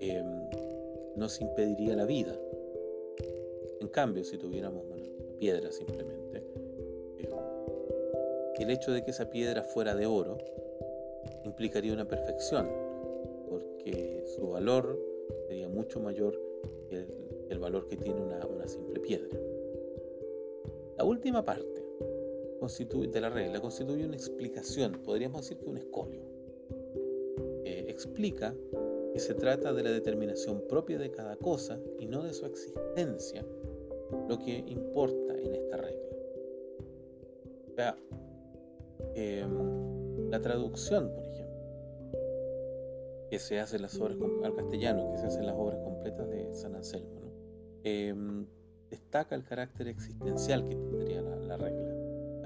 em, 0.00 0.48
nos 1.16 1.40
impediría 1.40 1.96
la 1.96 2.04
vida. 2.04 2.38
En 3.80 3.88
cambio, 3.88 4.24
si 4.24 4.38
tuviéramos 4.38 4.84
una 4.84 5.04
piedra 5.38 5.70
simplemente, 5.72 6.38
em, 7.18 7.30
el 8.58 8.70
hecho 8.70 8.92
de 8.92 9.04
que 9.04 9.10
esa 9.10 9.30
piedra 9.30 9.62
fuera 9.62 9.94
de 9.94 10.06
oro 10.06 10.38
implicaría 11.44 11.92
una 11.92 12.06
perfección, 12.06 12.68
porque 13.48 14.24
su 14.34 14.48
valor 14.48 14.98
sería 15.46 15.68
mucho 15.68 16.00
mayor 16.00 16.40
que 16.88 17.06
el, 17.50 17.58
valor 17.58 17.86
que 17.88 17.96
tiene 17.96 18.20
una 18.20 18.66
simple 18.68 19.00
piedra. 19.00 19.38
La 20.96 21.04
última 21.04 21.44
parte 21.44 21.84
de 23.12 23.20
la 23.20 23.30
regla 23.30 23.60
constituye 23.60 24.04
una 24.04 24.16
explicación, 24.16 25.00
podríamos 25.04 25.42
decir 25.42 25.58
que 25.58 25.70
un 25.70 25.76
escolio 25.76 26.36
explica 27.96 28.54
que 29.12 29.18
se 29.18 29.34
trata 29.34 29.72
de 29.72 29.82
la 29.82 29.90
determinación 29.90 30.62
propia 30.68 30.98
de 30.98 31.10
cada 31.10 31.36
cosa 31.36 31.80
y 31.98 32.06
no 32.06 32.22
de 32.22 32.34
su 32.34 32.44
existencia, 32.44 33.44
lo 34.28 34.38
que 34.38 34.62
importa 34.66 35.34
en 35.38 35.54
esta 35.54 35.78
regla. 35.78 36.08
O 37.70 37.74
sea, 37.74 37.96
em, 39.14 40.28
la 40.28 40.40
traducción, 40.42 41.10
por 41.14 41.24
ejemplo, 41.24 41.56
que 43.30 43.38
se 43.38 43.58
hace 43.58 43.76
en 43.76 43.82
las 43.82 43.98
obras 43.98 44.18
al 44.44 44.54
castellano, 44.54 45.10
que 45.12 45.18
se 45.18 45.26
hace 45.26 45.40
en 45.40 45.46
las 45.46 45.56
obras 45.56 45.78
completas 45.82 46.28
de 46.28 46.52
San 46.52 46.74
Anselmo, 46.74 47.32
em, 47.82 48.46
destaca 48.90 49.34
el 49.34 49.44
carácter 49.44 49.88
existencial 49.88 50.66
que 50.68 50.76
tendría 50.76 51.22
la 51.22 51.56
regla. 51.56 51.96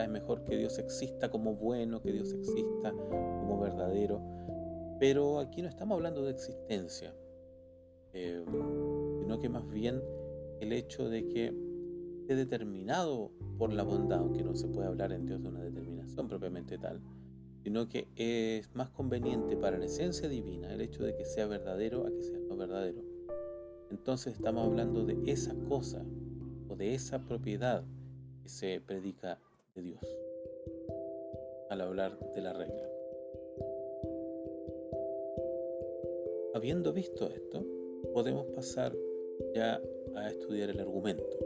Es 0.03 0.09
mejor 0.09 0.45
que 0.45 0.57
Dios 0.57 0.79
exista 0.79 1.31
como 1.31 1.55
bueno, 1.55 2.01
que 2.01 2.13
Dios 2.13 2.33
exista 2.33 2.91
como 2.93 3.61
verdadero, 3.61 4.21
pero 4.99 5.39
aquí 5.39 5.63
no 5.63 5.69
estamos 5.69 5.97
hablando 5.97 6.23
de 6.23 6.31
existencia, 6.31 7.15
eh, 8.13 8.43
sino 9.19 9.39
que 9.39 9.49
más 9.49 9.69
bien 9.69 10.03
el 10.61 10.73
hecho 10.73 11.09
de 11.09 11.27
que 11.29 11.55
esté 12.21 12.35
determinado 12.35 13.31
por 13.59 13.73
la 13.73 13.83
bondad, 13.83 14.21
aunque 14.21 14.43
no 14.43 14.55
se 14.55 14.69
puede 14.69 14.89
hablar 14.89 15.13
en 15.13 15.27
Dios 15.27 15.43
de 15.43 15.49
una 15.49 15.63
determinación 15.63 16.29
propiamente 16.29 16.79
tal, 16.79 17.01
sino 17.63 17.89
que 17.89 18.09
es 18.17 18.75
más 18.75 18.89
conveniente 18.91 19.57
para 19.57 19.77
la 19.77 19.85
esencia 19.85 20.29
divina 20.29 20.73
el 20.73 20.81
hecho 20.81 21.03
de 21.03 21.15
que 21.15 21.27
sea 21.27 21.47
verdadero 21.47 22.07
a 22.07 22.11
que 22.11 22.23
sea 22.23 22.39
no 22.39 22.57
verdadero. 22.57 23.03
Entonces 23.91 24.35
estamos 24.35 24.67
hablando 24.67 25.05
de 25.05 25.19
esa 25.31 25.55
cosa 25.69 26.05
de 26.81 26.95
esa 26.95 27.19
propiedad 27.19 27.85
que 28.43 28.49
se 28.49 28.81
predica 28.81 29.39
de 29.75 29.83
Dios 29.83 30.01
al 31.69 31.83
hablar 31.83 32.19
de 32.35 32.41
la 32.41 32.55
regla. 32.55 32.89
Habiendo 36.55 36.95
visto 36.95 37.29
esto, 37.29 37.63
podemos 38.15 38.47
pasar 38.47 38.97
ya 39.55 39.79
a 40.15 40.31
estudiar 40.31 40.71
el 40.71 40.81
argumento. 40.81 41.39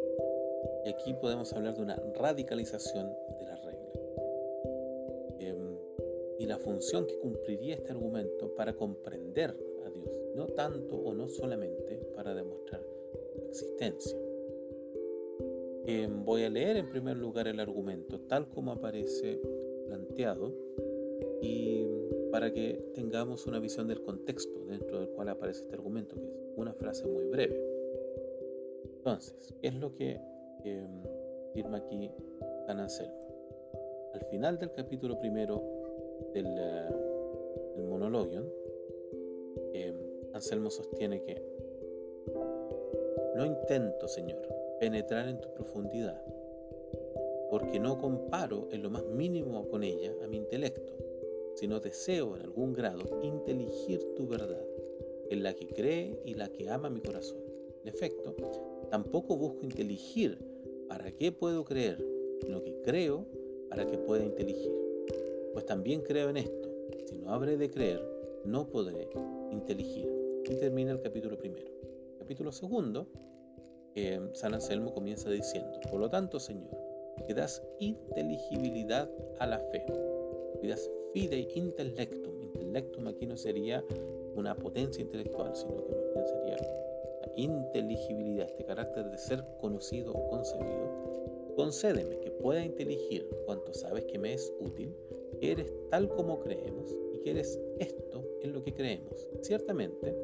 Y 0.85 0.91
aquí 0.91 1.13
podemos 1.15 1.53
hablar 1.53 1.75
de 1.75 1.83
una 1.83 1.97
radicalización 2.15 3.13
de 3.41 3.45
la 3.45 3.57
regla. 3.57 3.93
Em, 5.41 5.77
y 6.39 6.47
la 6.47 6.59
función 6.59 7.09
que 7.09 7.19
cumpliría 7.19 7.75
este 7.75 7.91
argumento 7.91 8.55
para 8.55 8.73
comprender 8.73 9.51
a 9.85 9.91
Dios, 9.91 10.09
no 10.37 10.47
tanto 10.47 10.95
o 10.95 11.13
no 11.13 11.29
solamente 11.29 11.97
para 12.15 12.35
demostrar 12.37 12.87
su 13.35 13.65
existencia. 13.67 14.24
Em, 15.87 16.25
voy 16.25 16.45
a 16.45 16.51
leer 16.51 16.79
en 16.79 16.89
primer 16.89 17.19
lugar 17.19 17.47
el 17.47 17.61
argumento 17.61 18.19
tal 18.21 18.49
como 18.49 18.73
aparece 18.73 19.39
planteado 19.87 20.51
y 21.43 21.87
para 22.31 22.51
que 22.53 22.83
tengamos 22.95 23.47
una 23.47 23.59
visión 23.59 23.87
del 23.87 24.01
contexto 24.03 24.65
dentro 24.65 24.99
del 24.99 25.11
cual 25.11 25.29
aparece 25.29 25.61
este 25.61 25.75
argumento, 25.75 26.17
que 26.17 26.27
es 26.27 26.33
una 26.57 26.73
frase 26.73 27.07
muy 27.07 27.27
breve. 27.27 27.61
Entonces, 28.97 29.55
¿qué 29.61 29.69
es 29.69 29.75
lo 29.75 29.95
que 29.95 30.19
em, 30.65 31.03
firma 31.53 31.77
aquí 31.77 32.11
San 32.67 32.81
Anselmo? 32.81 33.15
Al 34.15 34.25
final 34.25 34.59
del 34.59 34.73
capítulo 34.73 35.19
primero 35.19 35.63
del, 36.33 36.47
uh, 36.47 37.77
del 37.77 38.51
em, 39.75 39.97
Anselmo 40.33 40.71
sostiene 40.71 41.23
que 41.23 41.43
no 43.37 43.45
intento, 43.45 44.09
Señor, 44.09 44.64
penetrar 44.81 45.29
en 45.29 45.41
tu 45.41 45.53
profundidad, 45.53 46.23
porque 47.51 47.79
no 47.79 47.99
comparo 47.99 48.69
en 48.73 48.83
lo 48.83 48.91
más 48.91 49.05
mínimo 49.07 49.69
con 49.69 49.83
ella 49.83 50.13
a 50.23 50.27
mi 50.27 50.37
intelecto, 50.37 50.93
sino 51.55 51.81
deseo 51.81 52.37
en 52.37 52.43
algún 52.43 52.73
grado 52.73 53.21
inteligir 53.23 54.01
tu 54.17 54.27
verdad, 54.27 54.65
en 55.31 55.43
la 55.43 55.55
que 55.55 55.69
cree 55.69 56.21
y 56.25 56.35
la 56.35 56.49
que 56.49 56.69
ama 56.69 56.91
mi 56.91 57.01
corazón. 57.01 57.39
En 57.83 57.89
efecto, 57.89 58.35
tampoco 58.91 59.37
busco 59.37 59.63
inteligir 59.63 60.39
para 60.89 61.13
qué 61.13 61.33
puedo 61.33 61.65
creer, 61.65 62.05
sino 62.41 62.63
que 62.63 62.81
creo 62.83 63.27
para 63.69 63.87
que 63.87 63.99
pueda 63.99 64.25
inteligir. 64.25 64.73
Pues 65.53 65.67
también 65.67 66.01
creo 66.01 66.31
en 66.31 66.39
esto, 66.39 66.69
si 67.07 67.17
no 67.19 67.31
habré 67.31 67.57
de 67.57 67.71
creer, 67.71 68.03
no 68.45 68.69
podré 68.69 69.09
inteligir. 69.51 70.11
Y 70.45 70.57
termina 70.57 70.93
el 70.93 71.01
capítulo 71.01 71.39
primero. 71.39 71.71
Capítulo 72.19 72.53
segundo, 72.53 73.07
eh, 73.95 74.21
San 74.33 74.55
Anselmo 74.55 74.93
comienza 74.93 75.31
diciendo, 75.31 75.81
por 75.91 76.01
lo 76.01 76.11
tanto, 76.11 76.41
Señor, 76.41 76.77
que 77.27 77.35
das 77.35 77.63
inteligibilidad 77.79 79.11
a 79.39 79.47
la 79.47 79.59
fe, 79.59 79.85
que 80.61 80.69
das 80.69 80.91
fide 81.13 81.49
intellectum. 81.55 82.43
Intellectum 82.43 83.07
aquí 83.09 83.27
no 83.27 83.37
sería 83.37 83.85
una 84.35 84.57
potencia 84.57 85.03
intelectual, 85.03 85.55
sino 85.55 85.85
que 85.87 85.95
más 85.95 86.13
bien 86.13 86.27
sería 86.27 86.57
la 86.57 87.33
inteligibilidad, 87.37 88.47
este 88.49 88.65
carácter 88.65 89.11
de 89.11 89.19
ser 89.19 89.45
conocido 89.61 90.13
o 90.13 90.29
concebido. 90.29 91.55
Concédeme 91.57 92.19
que 92.19 92.33
pueda 92.33 92.65
inteligir 92.65 93.29
cuanto 93.47 93.73
sabes 93.73 94.05
que 94.07 94.19
me 94.19 94.35
es 94.35 94.53
útil, 94.59 94.93
que 95.41 95.53
eres 95.53 95.73
tal 95.91 96.09
como 96.09 96.41
creemos 96.41 96.97
y 97.13 97.19
que 97.19 97.31
eres 97.31 97.61
esto 97.79 98.25
en 98.43 98.53
lo 98.53 98.63
que 98.63 98.75
creemos. 98.75 99.29
Ciertamente, 99.41 100.17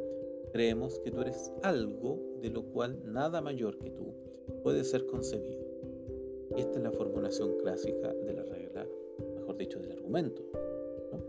creemos 0.53 0.99
que 1.01 1.13
tú 1.13 1.21
eres 1.21 1.53
algo 1.63 2.19
de 2.41 2.51
lo 2.51 2.65
cual 2.65 3.01
nada 3.05 3.41
mayor 3.41 3.79
que 3.79 3.91
tú 3.91 4.15
puede 4.63 4.85
ser 4.85 5.07
concebido. 5.07 5.61
Esta 6.57 6.79
es 6.79 6.83
la 6.83 6.91
formulación 6.91 7.57
clásica 7.59 8.13
de 8.13 8.35
la 8.35 8.43
regla, 8.43 8.87
mejor 9.37 9.57
dicho, 9.57 9.79
del 9.79 9.93
argumento. 9.93 10.43
¿no? 11.13 11.23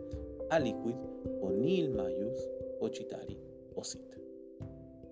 Aliquid 0.49 0.95
o 1.41 1.51
nil 1.51 1.91
maius 1.91 2.49
ocitari 2.79 3.39
osit. 3.75 4.15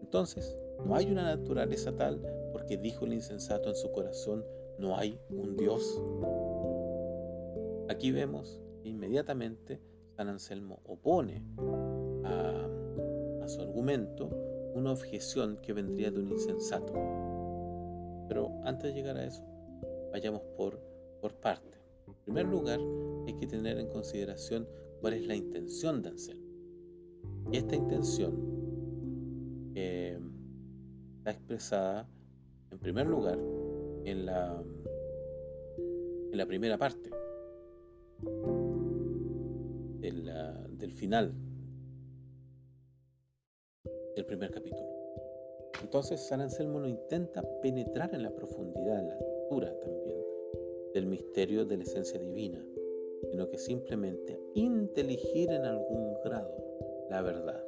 Entonces, 0.01 0.57
no 0.85 0.95
hay 0.95 1.11
una 1.11 1.35
naturaleza 1.35 1.95
tal 1.95 2.19
porque 2.51 2.77
dijo 2.77 3.05
el 3.05 3.13
insensato 3.13 3.69
en 3.69 3.75
su 3.75 3.91
corazón, 3.91 4.43
no 4.79 4.97
hay 4.97 5.19
un 5.29 5.55
Dios. 5.55 6.01
Aquí 7.89 8.11
vemos 8.11 8.61
que 8.81 8.89
inmediatamente 8.89 9.79
San 10.15 10.29
Anselmo 10.29 10.81
opone 10.85 11.43
a 12.23 13.47
su 13.47 13.61
argumento 13.61 14.29
una 14.73 14.91
objeción 14.91 15.57
que 15.61 15.73
vendría 15.73 16.11
de 16.11 16.19
un 16.19 16.29
insensato. 16.29 16.93
Pero 18.27 18.51
antes 18.63 18.93
de 18.93 18.93
llegar 18.93 19.17
a 19.17 19.25
eso, 19.25 19.43
vayamos 20.11 20.41
por, 20.57 20.79
por 21.21 21.33
parte. 21.35 21.77
En 22.07 22.13
primer 22.23 22.45
lugar, 22.45 22.79
hay 23.25 23.35
que 23.35 23.47
tener 23.47 23.77
en 23.79 23.87
consideración 23.87 24.67
cuál 25.01 25.13
es 25.13 25.25
la 25.25 25.35
intención 25.35 26.01
de 26.01 26.09
Anselmo. 26.09 26.47
Y 27.51 27.57
esta 27.57 27.75
intención 27.75 29.71
eh, 29.75 30.19
está 31.17 31.31
expresada, 31.31 32.07
en 32.71 32.79
primer 32.79 33.07
lugar, 33.07 33.39
en 34.05 34.25
la, 34.25 34.63
en 36.31 36.37
la 36.37 36.45
primera 36.45 36.77
parte 36.77 37.09
del, 39.99 40.31
del 40.77 40.91
final 40.93 41.33
del 44.19 44.25
primer 44.25 44.51
capítulo. 44.51 44.89
Entonces 45.81 46.19
San 46.19 46.41
Anselmo 46.41 46.81
no 46.81 46.89
intenta 46.89 47.41
penetrar 47.61 48.13
en 48.13 48.23
la 48.23 48.31
profundidad, 48.31 48.99
en 48.99 49.07
la 49.07 49.15
altura 49.15 49.73
también, 49.79 50.21
del 50.93 51.05
misterio 51.05 51.63
de 51.63 51.77
la 51.77 51.83
esencia 51.83 52.19
divina, 52.19 52.61
sino 53.31 53.49
que 53.49 53.57
simplemente 53.57 54.37
inteligir 54.55 55.49
en 55.51 55.63
algún 55.63 56.15
grado 56.25 56.53
la 57.09 57.21
verdad. 57.21 57.63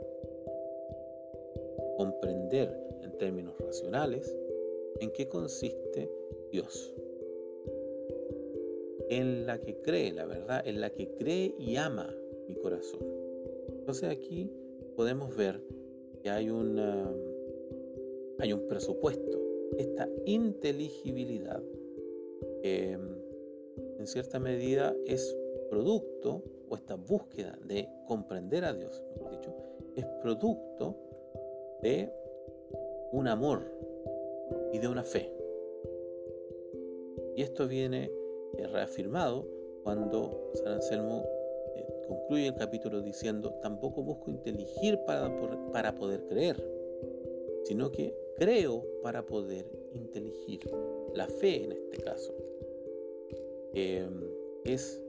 Comprender 1.96 2.78
en 3.02 3.18
términos 3.18 3.58
racionales 3.58 4.36
en 5.00 5.10
qué 5.12 5.30
consiste 5.30 6.12
Dios. 6.52 6.94
En 9.10 9.46
la 9.46 9.58
que 9.62 9.82
cree 9.82 10.12
la 10.12 10.26
verdad, 10.26 10.68
en 10.68 10.82
la 10.82 10.90
que 10.90 11.16
cree 11.16 11.56
y 11.58 11.78
ama 11.78 12.14
mi 12.46 12.56
corazón. 12.56 13.00
Entonces 13.70 14.10
aquí 14.10 14.52
podemos 14.98 15.34
ver 15.36 15.62
hay, 16.30 16.50
hay 18.40 18.54
un 18.54 18.68
presupuesto, 18.68 19.40
esta 19.78 20.08
inteligibilidad 20.26 21.62
em, 22.64 23.02
en 23.98 24.08
cierta 24.08 24.40
medida 24.40 24.96
es 25.06 25.36
producto, 25.70 26.44
o 26.70 26.76
esta 26.76 26.96
búsqueda 26.96 27.58
de 27.66 27.90
comprender 28.08 28.64
a 28.64 28.74
Dios, 28.74 29.04
mejor 29.16 29.32
dicho, 29.32 29.54
es 29.96 30.06
producto 30.22 30.96
de 31.82 32.12
un 33.12 33.28
amor 33.28 33.62
y 34.72 34.80
de 34.80 34.88
una 34.88 35.04
fe. 35.04 35.30
Y 37.36 37.42
esto 37.42 37.68
viene 37.68 38.10
eh, 38.58 38.68
reafirmado 38.68 39.48
cuando 39.84 40.52
San 40.54 40.74
Anselmo 40.74 41.26
concluye 42.12 42.48
el 42.48 42.56
capítulo 42.56 43.02
diciendo, 43.02 43.54
tampoco 43.62 44.04
busco 44.04 44.30
inteligir 44.30 45.00
para, 45.06 45.32
para 45.72 45.96
poder 45.96 46.26
creer, 46.26 46.62
sino 47.64 47.90
que 47.90 48.14
creo 48.36 48.84
para 49.02 49.26
poder 49.26 49.66
inteligir. 49.94 50.60
La 51.16 51.28
fe 51.28 51.64
en 51.64 51.72
este 51.72 52.00
caso 52.00 52.34
em, 53.74 54.24
es 54.66 55.02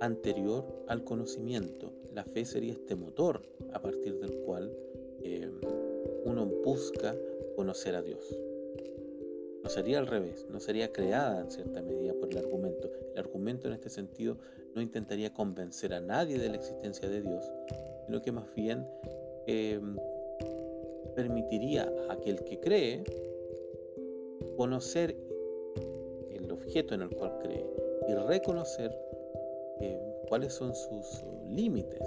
anterior 0.00 0.64
al 0.88 1.04
conocimiento. 1.04 1.92
La 2.14 2.24
fe 2.24 2.44
sería 2.44 2.72
este 2.72 2.96
motor 2.96 3.40
a 3.72 3.80
partir 3.80 4.18
del 4.18 4.36
cual 4.40 4.76
em, 5.22 5.58
uno 6.26 6.44
busca 6.62 7.16
conocer 7.54 7.94
a 7.94 8.02
Dios. 8.02 8.36
No 9.62 9.70
sería 9.70 9.98
al 9.98 10.06
revés, 10.06 10.46
no 10.50 10.60
sería 10.60 10.92
creada 10.92 11.40
en 11.40 11.50
cierta 11.50 11.80
medida 11.80 12.12
por 12.12 12.30
el 12.30 12.36
argumento. 12.36 12.90
El 13.14 13.20
argumento 13.20 13.68
en 13.68 13.74
este 13.74 13.88
sentido 13.88 14.36
no 14.76 14.82
intentaría 14.82 15.32
convencer 15.32 15.92
a 15.92 16.00
nadie 16.00 16.38
de 16.38 16.48
la 16.48 16.56
existencia 16.56 17.08
de 17.08 17.22
Dios, 17.22 17.44
sino 18.06 18.22
que 18.22 18.30
más 18.30 18.44
bien 18.54 18.86
em, 19.46 19.96
permitiría 21.14 21.90
a 22.08 22.12
aquel 22.12 22.44
que 22.44 22.60
cree 22.60 23.02
conocer 24.56 25.16
el 26.30 26.50
objeto 26.52 26.94
en 26.94 27.02
el 27.02 27.10
cual 27.10 27.38
cree 27.42 27.66
y 28.08 28.14
reconocer 28.14 28.96
em, 29.80 29.98
cuáles 30.28 30.52
son 30.52 30.74
sus 30.74 31.24
límites. 31.48 32.00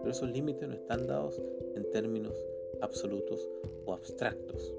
Pero 0.00 0.10
esos 0.10 0.30
límites 0.30 0.68
no 0.68 0.74
están 0.74 1.06
dados 1.06 1.42
en 1.74 1.90
términos 1.90 2.34
absolutos 2.80 3.48
o 3.86 3.94
abstractos 3.94 4.74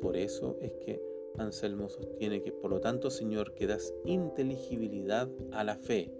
por 0.00 0.16
eso 0.16 0.56
es 0.60 0.72
que 0.72 1.00
Anselmo 1.38 1.88
sostiene 1.88 2.42
que, 2.42 2.52
por 2.52 2.70
lo 2.70 2.80
tanto, 2.80 3.10
Señor, 3.10 3.54
que 3.54 3.66
das 3.66 3.94
inteligibilidad 4.04 5.28
a 5.52 5.64
la 5.64 5.76
fe. 5.76 6.12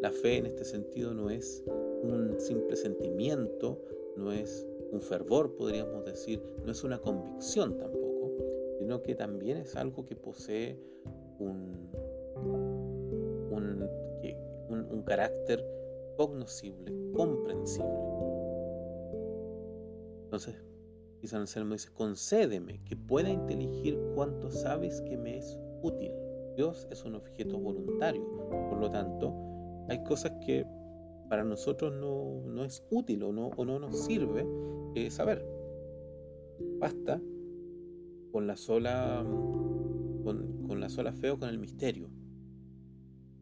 La 0.00 0.10
fe 0.10 0.38
en 0.38 0.46
este 0.46 0.64
sentido 0.64 1.14
no 1.14 1.30
es 1.30 1.64
un 2.02 2.34
simple 2.38 2.76
sentimiento, 2.76 3.80
no 4.16 4.32
es 4.32 4.66
un 4.90 5.00
fervor, 5.00 5.54
podríamos 5.54 6.04
decir, 6.04 6.42
no 6.64 6.72
es 6.72 6.84
una 6.84 6.98
convicción 6.98 7.78
tampoco, 7.78 8.32
sino 8.78 9.02
que 9.02 9.14
también 9.14 9.58
es 9.58 9.76
algo 9.76 10.04
que 10.04 10.16
posee 10.16 10.78
un, 11.38 11.90
un, 13.50 13.88
un 14.68 15.02
carácter 15.02 15.64
cognoscible, 16.16 16.92
comprensible. 17.14 18.12
Entonces, 20.24 20.54
y 21.22 21.28
San 21.28 21.42
Anselmo 21.42 21.74
dice, 21.74 21.88
concédeme 21.94 22.82
que 22.84 22.96
pueda 22.96 23.30
inteligir 23.30 23.96
cuanto 24.16 24.50
sabes 24.50 25.00
que 25.02 25.16
me 25.16 25.38
es 25.38 25.58
útil. 25.80 26.10
Dios 26.56 26.88
es 26.90 27.04
un 27.04 27.14
objeto 27.14 27.58
voluntario, 27.58 28.26
por 28.68 28.78
lo 28.78 28.90
tanto, 28.90 29.32
hay 29.88 30.02
cosas 30.02 30.32
que 30.44 30.66
para 31.28 31.44
nosotros 31.44 31.94
no, 31.94 32.64
es 32.64 32.84
útil 32.90 33.22
o 33.22 33.32
no, 33.32 33.50
o 33.56 33.64
no 33.64 33.78
nos 33.78 34.04
sirve 34.04 34.44
eh, 34.96 35.10
saber. 35.10 35.46
Basta 36.78 37.22
con 38.32 38.46
la 38.46 38.56
sola 38.56 39.24
con, 40.24 40.66
con 40.66 40.80
la 40.80 40.88
sola 40.88 41.12
fe 41.12 41.30
o 41.30 41.38
con 41.38 41.48
el 41.48 41.58
misterio. 41.58 42.10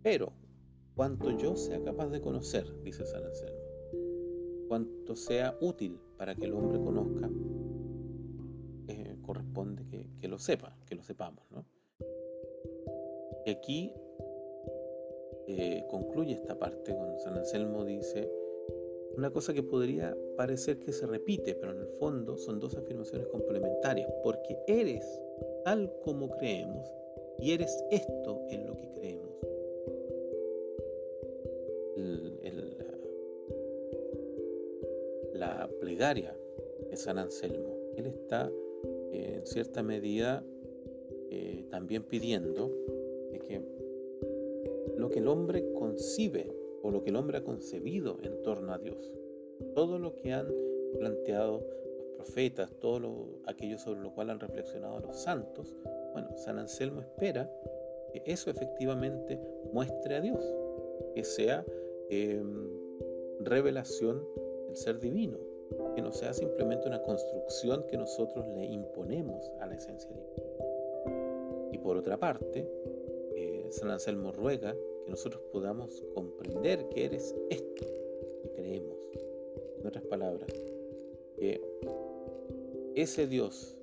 Pero 0.03 0.33
cuanto 0.95 1.37
yo 1.37 1.57
sea 1.57 1.83
capaz 1.83 2.09
de 2.09 2.21
conocer, 2.21 2.67
dice 2.83 3.07
San 3.07 3.25
Anselmo, 3.25 3.59
cuanto 4.69 5.17
sea 5.17 5.57
útil 5.61 5.99
para 6.17 6.35
que 6.35 6.45
el 6.45 6.53
hombre 6.53 6.79
conozca, 6.79 7.31
corresponde 9.31 9.85
que, 10.21 10.27
lo 10.27 10.41
sepa, 10.41 10.77
que 10.89 10.97
lo 10.97 11.05
sepamos. 11.05 11.45
¿no? 11.53 11.65
Y 13.47 13.51
aquí 13.51 13.95
eh, 15.47 15.85
concluye 15.89 16.33
esta 16.33 16.59
parte 16.59 16.93
cuando 16.93 17.17
San 17.21 17.37
Anselmo 17.37 17.85
dice 17.85 18.29
una 19.17 19.31
cosa 19.31 19.55
que 19.55 19.63
podría 19.63 20.17
parecer 20.37 20.81
que 20.81 20.93
se 20.93 21.07
repite, 21.07 21.55
pero 21.55 21.71
en 21.71 21.79
el 21.79 21.89
fondo 21.91 22.37
son 22.39 22.59
dos 22.59 22.77
afirmaciones 22.77 23.29
complementarias, 23.29 24.11
porque 24.25 24.59
eres 24.67 25.07
tal 25.65 25.93
como 26.03 26.29
creemos 26.31 26.91
y 27.39 27.53
eres 27.53 27.85
esto 27.93 28.45
en 28.49 28.67
lo 28.67 28.77
que 28.77 28.91
creemos. 28.95 29.31
la 35.35 35.71
plegaria 35.81 36.37
de 36.91 36.97
San 36.97 37.17
Anselmo, 37.17 37.79
él 37.97 38.07
está 38.07 38.51
en 39.13 39.47
cierta 39.47 39.83
medida 39.83 40.45
eh, 41.31 41.65
también 41.71 42.03
pidiendo 42.05 42.71
que 43.47 43.63
lo 44.97 45.09
que 45.09 45.21
el 45.21 45.29
hombre 45.29 45.73
concibe 45.73 46.53
o 46.83 46.91
lo 46.91 47.03
que 47.03 47.11
el 47.11 47.17
hombre 47.17 47.39
ha 47.39 47.45
concebido 47.45 48.19
en 48.23 48.43
torno 48.43 48.73
a 48.73 48.79
Dios, 48.79 49.13
todo 49.75 49.99
lo 49.99 50.17
que 50.17 50.33
han 50.33 50.49
planteado 50.99 51.65
los 51.97 52.07
profetas, 52.17 52.71
todo 52.81 53.41
aquello 53.47 53.79
sobre 53.79 54.01
lo 54.01 54.15
cual 54.15 54.31
han 54.31 54.41
reflexionado 54.41 55.01
los 55.01 55.17
santos, 55.17 55.75
bueno, 56.13 56.37
San 56.37 56.59
Anselmo 56.59 57.01
espera 57.01 57.51
que 58.13 58.23
eso 58.27 58.51
efectivamente 58.51 59.41
muestre 59.73 60.17
a 60.17 60.21
Dios, 60.21 60.45
que 61.15 61.25
sea 61.25 61.65
em, 62.09 62.69
revelación 63.41 64.23
del 64.67 64.77
ser 64.77 64.99
divino, 64.99 65.39
que 65.95 66.03
no 66.03 66.13
sea 66.13 66.33
simplemente 66.33 66.89
una 66.89 67.03
construcción 67.03 67.85
que 67.87 67.97
nosotros 67.97 68.47
le 68.49 68.65
imponemos 68.65 69.51
a 69.61 69.67
la 69.67 69.75
esencia 69.75 70.11
divina. 70.11 71.71
Y 71.73 71.79
por 71.79 71.97
otra 71.97 72.19
parte, 72.19 72.69
eh, 73.35 73.67
San 73.71 73.91
Anselmo 73.91 74.33
ruega 74.33 74.75
que 75.05 75.11
nosotros 75.11 75.43
podamos 75.53 76.05
comprender 76.15 76.89
que 76.89 77.05
eres 77.05 77.35
esto 77.51 77.87
que 78.43 78.51
creemos. 78.55 78.99
En 79.79 79.87
otras 79.87 80.05
palabras, 80.05 80.51
que 81.37 81.61
ese 82.95 83.27
Dios 83.27 83.77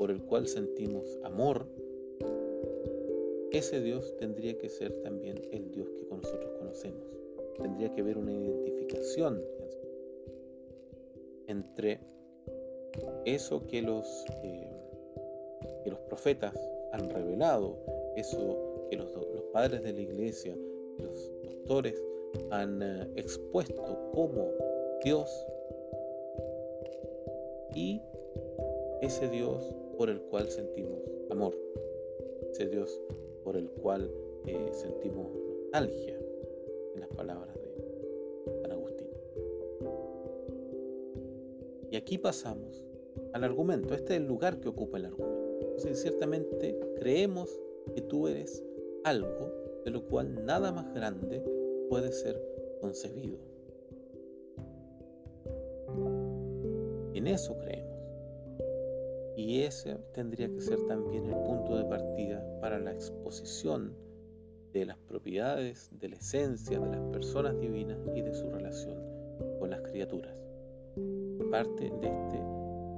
por 0.00 0.10
el 0.10 0.22
cual 0.22 0.48
sentimos 0.48 1.18
amor, 1.24 1.66
ese 3.52 3.82
Dios 3.82 4.16
tendría 4.16 4.56
que 4.56 4.70
ser 4.70 5.02
también 5.02 5.42
el 5.52 5.70
Dios 5.70 5.90
que 5.90 6.06
nosotros 6.06 6.52
conocemos. 6.58 7.04
Tendría 7.60 7.92
que 7.92 8.00
haber 8.00 8.16
una 8.16 8.32
identificación 8.32 9.44
entre 11.50 12.00
eso 13.24 13.66
que 13.66 13.82
los, 13.82 14.24
eh, 14.42 14.70
que 15.84 15.90
los 15.90 16.00
profetas 16.00 16.54
han 16.92 17.10
revelado, 17.10 17.76
eso 18.16 18.86
que 18.88 18.96
los, 18.96 19.10
padres 19.52 19.82
de 19.82 19.92
la 19.92 20.00
iglesia, 20.00 20.56
los 20.98 21.32
doctores 21.42 22.00
han 22.50 22.80
eh, 22.82 23.08
expuesto 23.16 24.10
como 24.14 24.52
Dios 25.02 25.28
y 27.74 28.00
ese 29.00 29.28
Dios 29.28 29.74
por 29.96 30.08
el 30.08 30.20
cual 30.22 30.48
sentimos 30.48 31.00
amor, 31.30 31.56
ese 32.52 32.68
Dios 32.68 33.00
por 33.42 33.56
el 33.56 33.68
cual 33.70 34.08
eh, 34.46 34.68
sentimos 34.72 35.32
nostalgia, 35.32 36.16
en 36.94 37.00
las 37.00 37.08
palabras 37.10 37.59
aquí 42.00 42.18
pasamos 42.18 42.82
al 43.32 43.44
argumento, 43.44 43.94
este 43.94 44.14
es 44.14 44.20
el 44.20 44.26
lugar 44.26 44.60
que 44.60 44.68
ocupa 44.68 44.98
el 44.98 45.06
argumento. 45.06 45.40
Ciertamente 45.94 46.78
creemos 46.96 47.60
que 47.94 48.02
tú 48.02 48.28
eres 48.28 48.62
algo 49.04 49.52
de 49.84 49.90
lo 49.90 50.04
cual 50.06 50.44
nada 50.44 50.72
más 50.72 50.92
grande 50.94 51.42
puede 51.88 52.12
ser 52.12 52.42
concebido. 52.80 53.38
En 57.14 57.26
eso 57.26 57.56
creemos. 57.58 57.90
Y 59.36 59.62
ese 59.62 59.96
tendría 60.12 60.48
que 60.48 60.60
ser 60.60 60.78
también 60.86 61.26
el 61.26 61.36
punto 61.36 61.76
de 61.76 61.84
partida 61.84 62.44
para 62.60 62.78
la 62.78 62.92
exposición 62.92 63.94
de 64.72 64.84
las 64.86 64.98
propiedades, 64.98 65.90
de 65.92 66.10
la 66.10 66.16
esencia 66.16 66.78
de 66.78 66.88
las 66.88 67.00
personas 67.10 67.58
divinas 67.58 67.98
y 68.14 68.22
de 68.22 68.34
su 68.34 68.48
relación 68.50 69.02
con 69.58 69.70
las 69.70 69.80
criaturas. 69.82 70.49
Parte 71.50 71.90
de 71.90 72.08
este 72.08 72.38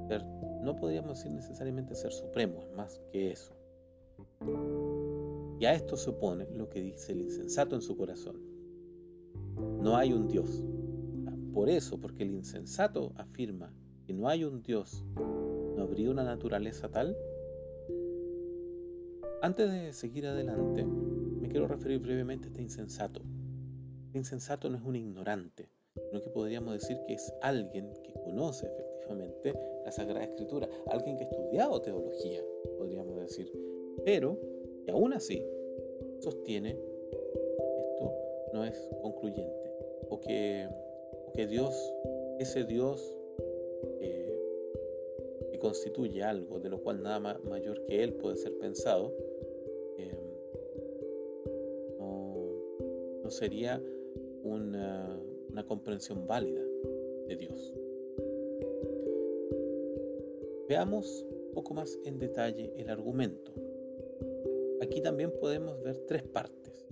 ser, 0.09 0.25
no 0.63 0.77
podríamos 0.77 1.19
decir 1.19 1.33
necesariamente 1.33 1.95
ser 1.95 2.13
supremo, 2.13 2.63
es 2.63 2.77
más 2.77 3.01
que 3.11 3.33
eso. 3.33 3.55
Y 5.59 5.65
a 5.65 5.75
esto 5.75 5.97
se 5.97 6.11
opone 6.11 6.47
lo 6.51 6.69
que 6.69 6.81
dice 6.83 7.13
el 7.13 7.23
insensato 7.23 7.75
en 7.75 7.83
su 7.83 7.97
corazón. 7.97 8.37
No 9.81 9.97
hay 9.97 10.13
un 10.13 10.29
Dios. 10.29 10.65
Por 11.53 11.69
eso, 11.69 12.01
porque 12.01 12.25
el 12.25 12.31
insensato 12.33 13.13
afirma 13.17 13.73
que 14.07 14.13
no 14.13 14.29
hay 14.29 14.45
un 14.45 14.63
Dios 14.63 15.05
¿No 15.77 15.85
habría 15.85 16.11
una 16.11 16.25
naturaleza 16.25 16.91
tal? 16.91 17.17
Antes 19.41 19.71
de 19.73 19.93
seguir 19.93 20.27
adelante, 20.27 20.85
me 20.85 21.49
quiero 21.49 21.67
referir 21.67 21.99
brevemente 21.99 22.47
a 22.47 22.51
este 22.51 22.63
insensato. 22.63 23.23
Este 24.07 24.19
insensato 24.19 24.69
no 24.69 24.77
es 24.77 24.85
un 24.85 24.97
ignorante, 24.97 25.71
sino 26.13 26.23
que 26.23 26.29
podríamos 26.29 26.75
decir 26.75 27.01
que 27.07 27.15
es 27.15 27.33
alguien 27.41 27.91
que 28.03 28.13
conoce 28.13 28.67
efectivamente 28.67 29.55
la 29.83 29.91
Sagrada 29.91 30.25
Escritura, 30.27 30.69
alguien 30.91 31.17
que 31.17 31.25
ha 31.25 31.29
estudiado 31.29 31.81
teología, 31.81 32.45
podríamos 32.77 33.19
decir, 33.19 33.51
pero 34.05 34.39
que 34.85 34.91
aún 34.91 35.15
así 35.15 35.43
sostiene 36.19 36.71
esto 36.71 38.13
no 38.53 38.63
es 38.67 38.91
concluyente, 39.01 39.73
o 40.11 40.21
que, 40.21 40.69
que 41.33 41.47
Dios, 41.47 41.75
ese 42.39 42.65
Dios 42.65 43.17
constituye 45.63 46.25
algo 46.25 46.59
de 46.59 46.69
lo 46.69 46.83
cual 46.83 47.03
nada 47.03 47.39
mayor 47.45 47.85
que 47.85 48.03
Él 48.03 48.15
puede 48.15 48.37
ser 48.37 48.59
pensado, 48.59 49.15
em, 49.97 50.19
no, 53.23 53.31
sería 53.31 53.81
una, 54.43 55.19
una 55.53 55.65
comprensión 55.65 56.27
válida 56.27 56.63
de 57.29 57.37
Dios. 57.37 57.75
Veamos 60.69 61.27
un 61.31 61.53
poco 61.53 61.75
más 61.75 61.99
en 62.05 62.19
detalle 62.19 62.73
el 62.77 62.91
argumento. 62.91 63.53
Aquí 64.81 65.01
también 65.01 65.33
podemos 65.39 65.81
ver 65.83 65.99
tres 66.09 66.23
partes. 66.23 66.89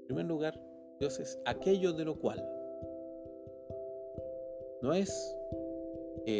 En 0.00 0.06
primer 0.06 0.26
lugar, 0.26 0.60
Dios 0.98 1.20
es 1.20 1.38
aquello 1.44 1.92
de 1.92 2.04
lo 2.04 2.18
cual. 2.18 2.44
No 4.82 4.94
es 4.94 5.38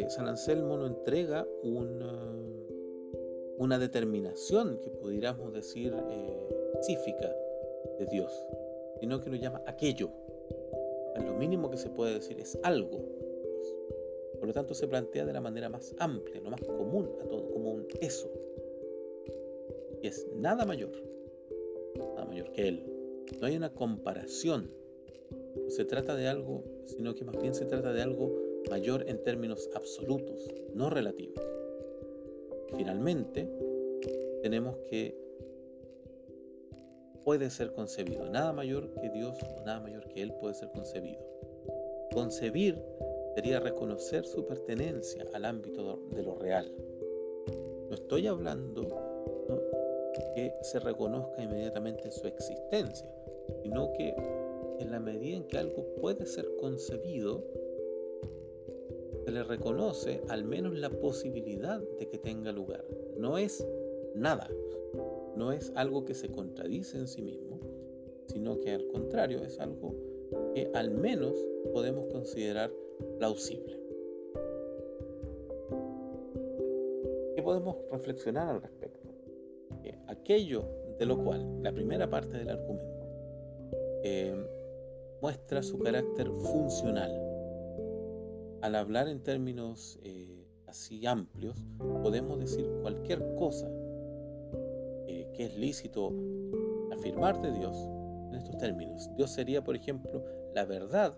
San 0.09 0.27
Anselmo 0.27 0.77
nos 0.77 0.91
entrega 0.91 1.47
una, 1.63 2.31
una 3.57 3.79
determinación 3.79 4.79
que 4.81 4.91
pudiéramos 4.91 5.51
decir 5.51 5.95
eh, 6.11 6.47
específica 6.73 7.35
de 7.97 8.05
Dios, 8.05 8.31
sino 8.99 9.19
que 9.19 9.31
lo 9.31 9.35
llama 9.35 9.63
aquello. 9.65 10.11
Lo 11.23 11.33
mínimo 11.33 11.69
que 11.69 11.77
se 11.77 11.89
puede 11.89 12.15
decir 12.15 12.39
es 12.39 12.57
algo. 12.63 13.01
Por 14.39 14.47
lo 14.47 14.53
tanto, 14.53 14.73
se 14.73 14.87
plantea 14.87 15.25
de 15.25 15.33
la 15.33 15.41
manera 15.41 15.69
más 15.69 15.93
amplia, 15.99 16.41
lo 16.41 16.49
más 16.49 16.61
común 16.61 17.09
a 17.21 17.25
todo, 17.25 17.51
como 17.51 17.71
un 17.71 17.87
eso. 17.99 18.31
Y 20.01 20.07
es 20.07 20.27
nada 20.35 20.65
mayor, 20.65 20.91
nada 21.97 22.25
mayor 22.25 22.51
que 22.51 22.67
Él. 22.67 22.85
No 23.39 23.47
hay 23.47 23.57
una 23.57 23.73
comparación. 23.73 24.71
No 25.55 25.69
se 25.69 25.85
trata 25.85 26.15
de 26.15 26.27
algo, 26.27 26.63
sino 26.85 27.15
que 27.15 27.25
más 27.25 27.39
bien 27.41 27.53
se 27.53 27.65
trata 27.65 27.91
de 27.91 28.01
algo 28.01 28.33
mayor 28.69 29.03
en 29.07 29.21
términos 29.23 29.69
absolutos, 29.73 30.47
no 30.73 30.89
relativos. 30.89 31.41
Finalmente, 32.75 33.49
tenemos 34.41 34.77
que 34.89 35.28
puede 37.29 37.51
ser 37.51 37.71
concebido. 37.73 38.27
Nada 38.27 38.51
mayor 38.53 38.89
que 38.95 39.07
Dios 39.07 39.37
o 39.43 39.63
nada 39.63 39.79
mayor 39.81 40.03
que 40.07 40.23
Él 40.23 40.33
puede 40.33 40.55
ser 40.55 40.69
concebido. 40.69 41.19
Concebir 42.11 42.81
sería 43.35 43.59
reconocer 43.59 44.25
su 44.25 44.47
pertenencia 44.47 45.27
al 45.35 45.45
ámbito 45.45 45.99
de 46.09 46.23
lo 46.23 46.33
real. 46.33 46.73
No 47.87 47.93
estoy 47.93 48.25
hablando 48.25 48.81
que 50.33 50.55
se 50.63 50.79
reconozca 50.79 51.43
inmediatamente 51.43 52.09
su 52.09 52.25
existencia, 52.25 53.07
sino 53.61 53.93
que 53.93 54.15
en 54.79 54.89
la 54.89 54.99
medida 54.99 55.37
en 55.37 55.43
que 55.43 55.59
algo 55.59 55.85
puede 56.01 56.25
ser 56.25 56.49
concebido, 56.59 57.43
le 59.27 59.43
reconoce 59.43 60.23
al 60.29 60.45
menos 60.45 60.75
la 60.75 60.89
posibilidad 60.89 61.79
de 61.99 62.07
que 62.07 62.17
tenga 62.17 62.51
lugar. 62.51 62.83
No 63.19 63.37
es 63.37 63.63
nada, 64.15 64.49
no 65.35 65.51
es 65.51 65.71
algo 65.75 66.05
que 66.05 66.13
se 66.13 66.29
contradice 66.29 66.97
en 66.97 67.07
sí 67.07 67.21
mismo, 67.21 67.59
sino 68.27 68.59
que 68.59 68.71
al 68.71 68.87
contrario 68.87 69.43
es 69.43 69.59
algo 69.59 69.95
que 70.53 70.69
al 70.73 70.91
menos 70.91 71.35
podemos 71.73 72.07
considerar 72.07 72.71
plausible. 73.17 73.79
¿Qué 77.35 77.41
podemos 77.41 77.77
reflexionar 77.91 78.47
al 78.49 78.61
respecto? 78.61 78.99
aquello 80.09 80.65
de 80.97 81.05
lo 81.05 81.23
cual 81.23 81.63
la 81.63 81.71
primera 81.71 82.09
parte 82.09 82.37
del 82.37 82.49
argumento 82.49 83.07
eh, 84.03 84.35
muestra 85.21 85.63
su 85.63 85.79
carácter 85.79 86.29
funcional. 86.31 87.11
Al 88.61 88.75
hablar 88.75 89.07
en 89.07 89.21
términos 89.21 89.99
eh, 90.03 90.45
así 90.67 91.05
amplios, 91.05 91.57
podemos 92.03 92.39
decir 92.39 92.69
cualquier 92.81 93.35
cosa 93.35 93.67
eh, 93.67 93.78
es 95.39 95.57
lícito 95.57 96.13
afirmar 96.91 97.41
de 97.41 97.51
Dios 97.51 97.77
en 98.29 98.35
estos 98.35 98.57
términos. 98.57 99.09
Dios 99.17 99.31
sería, 99.31 99.63
por 99.63 99.75
ejemplo, 99.75 100.23
la 100.53 100.65
verdad 100.65 101.17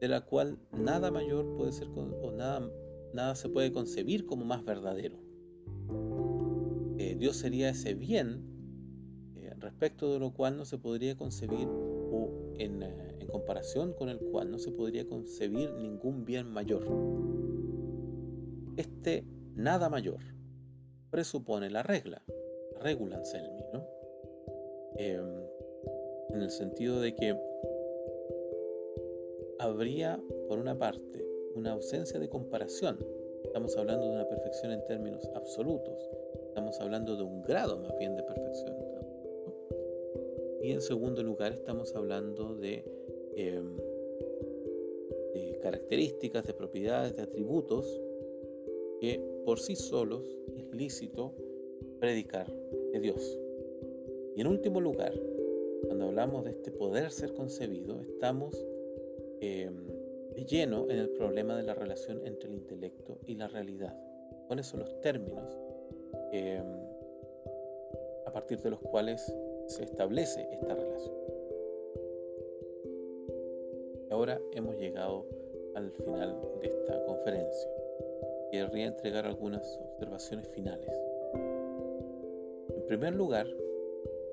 de 0.00 0.08
la 0.08 0.22
cual 0.22 0.58
nada 0.72 1.10
mayor 1.10 1.54
puede 1.56 1.72
ser 1.72 1.88
o 1.88 2.32
nada, 2.32 2.68
nada 3.12 3.34
se 3.34 3.48
puede 3.48 3.72
concebir 3.72 4.26
como 4.26 4.44
más 4.44 4.64
verdadero. 4.64 5.18
Dios 7.18 7.36
sería 7.36 7.68
ese 7.68 7.92
bien 7.92 8.50
respecto 9.60 10.12
de 10.12 10.18
lo 10.18 10.32
cual 10.32 10.56
no 10.56 10.64
se 10.64 10.78
podría 10.78 11.16
concebir 11.16 11.68
o 11.68 12.54
en, 12.56 12.82
eh, 12.82 13.16
en, 13.18 13.28
comparación 13.28 13.92
con 13.92 14.08
el 14.08 14.18
cual 14.18 14.50
no 14.50 14.58
se 14.58 14.72
podría 14.72 15.06
concebir 15.06 15.72
ningún 15.74 16.24
bien 16.24 16.50
mayor. 16.50 16.86
Este 18.76 19.24
nada 19.54 19.88
mayor 19.88 20.20
presupone 21.10 21.70
la 21.70 21.82
regla, 21.82 22.22
la 22.80 22.84
regula 22.84 23.16
Anselmi, 23.16 23.62
¿no? 23.72 23.86
Em, 24.96 25.44
en 26.30 26.42
el 26.42 26.50
sentido 26.50 27.00
de 27.00 27.14
que 27.14 27.36
habría, 29.58 30.18
por 30.48 30.58
una 30.58 30.78
parte, 30.78 31.24
una 31.54 31.72
ausencia 31.72 32.18
de 32.18 32.28
comparación. 32.28 32.98
Estamos 33.44 33.76
hablando 33.76 34.06
de 34.06 34.12
una 34.12 34.28
perfección 34.28 34.72
en 34.72 34.84
términos 34.86 35.28
absolutos. 35.34 36.10
Estamos 36.46 36.80
hablando 36.80 37.16
de 37.16 37.22
un 37.22 37.42
grado 37.42 37.78
más 37.78 37.96
bien 37.98 38.16
de 38.16 38.22
perfección. 38.22 38.74
Y 40.62 40.72
en 40.72 40.80
segundo 40.80 41.22
lugar 41.22 41.52
estamos 41.52 41.94
hablando 41.94 42.54
de, 42.54 42.84
em, 43.34 43.76
de 45.34 45.58
características, 45.62 46.46
de 46.46 46.54
propiedades, 46.54 47.16
de 47.16 47.22
atributos 47.22 48.00
que 49.00 49.20
por 49.44 49.58
sí 49.58 49.74
solos 49.74 50.24
es 50.54 50.74
lícito 50.74 51.34
predicar 52.00 52.46
de 52.92 53.00
Dios. 53.00 53.38
Y 54.34 54.40
en 54.40 54.46
último 54.46 54.80
lugar, 54.80 55.12
cuando 55.86 56.06
hablamos 56.06 56.44
de 56.44 56.50
este 56.50 56.72
poder 56.72 57.10
ser 57.10 57.34
concebido, 57.34 58.00
estamos 58.00 58.66
eh, 59.40 59.70
de 60.34 60.44
lleno 60.44 60.90
en 60.90 60.98
el 60.98 61.10
problema 61.10 61.56
de 61.56 61.62
la 61.62 61.74
relación 61.74 62.26
entre 62.26 62.48
el 62.48 62.56
intelecto 62.56 63.18
y 63.26 63.34
la 63.34 63.48
realidad. 63.48 63.96
¿Cuáles 64.46 64.66
son 64.66 64.80
los 64.80 65.00
términos 65.00 65.56
em, 66.32 66.64
a 68.26 68.32
partir 68.32 68.60
de 68.60 68.70
los 68.70 68.80
cuales 68.80 69.32
se 69.70 69.84
establece 69.84 70.48
esta 70.50 70.74
relación. 70.74 71.14
Ahora 74.10 74.40
hemos 74.52 74.76
llegado 74.76 75.26
al 75.74 75.90
final 75.92 76.36
de 76.60 76.68
esta 76.68 77.04
conferencia. 77.04 77.70
Querría 78.50 78.86
entregar 78.86 79.26
algunas 79.26 79.78
observaciones 79.78 80.48
finales. 80.48 81.09
Primer 82.90 83.14
lugar, 83.14 83.46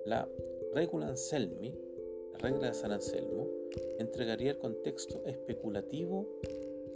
la 0.05 0.27
regula 0.73 1.09
Anselmi, 1.09 1.75
la 2.31 2.39
regla 2.39 2.69
de 2.69 2.73
San 2.73 2.91
Anselmo, 2.91 3.47
entregaría 3.99 4.49
el 4.49 4.57
contexto 4.57 5.21
especulativo 5.27 6.27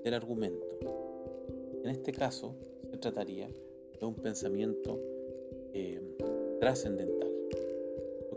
del 0.04 0.16
argumento. 0.16 0.80
En 1.84 1.92
este 1.92 2.14
caso, 2.14 2.56
se 2.90 2.98
trataría 2.98 3.48
de 4.00 4.06
un 4.08 4.16
pensamiento 4.16 5.00
eh, 5.72 6.02
trascendental 6.60 7.30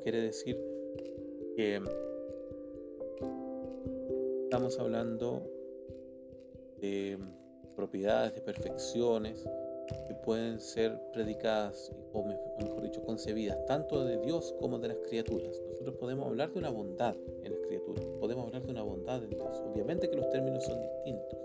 quiere 0.02 0.20
decir 0.20 0.60
que 1.56 1.80
estamos 4.42 4.78
hablando 4.78 5.50
de 6.78 7.16
propiedades, 7.74 8.34
de 8.34 8.42
perfecciones 8.42 9.48
que 10.06 10.14
pueden 10.14 10.60
ser 10.60 10.98
predicadas, 11.12 11.92
o 12.12 12.22
mejor 12.22 12.82
dicho, 12.82 13.02
concebidas 13.02 13.64
tanto 13.66 14.04
de 14.04 14.18
Dios 14.18 14.54
como 14.60 14.78
de 14.78 14.88
las 14.88 14.98
criaturas. 14.98 15.62
Nosotros 15.68 15.96
podemos 15.96 16.26
hablar 16.26 16.52
de 16.52 16.58
una 16.58 16.70
bondad 16.70 17.16
en 17.42 17.52
las 17.52 17.60
criaturas, 17.60 18.04
podemos 18.20 18.46
hablar 18.46 18.62
de 18.62 18.70
una 18.70 18.82
bondad 18.82 19.22
en 19.22 19.30
Dios. 19.30 19.62
Obviamente 19.72 20.08
que 20.08 20.16
los 20.16 20.28
términos 20.30 20.64
son 20.64 20.80
distintos, 20.80 21.38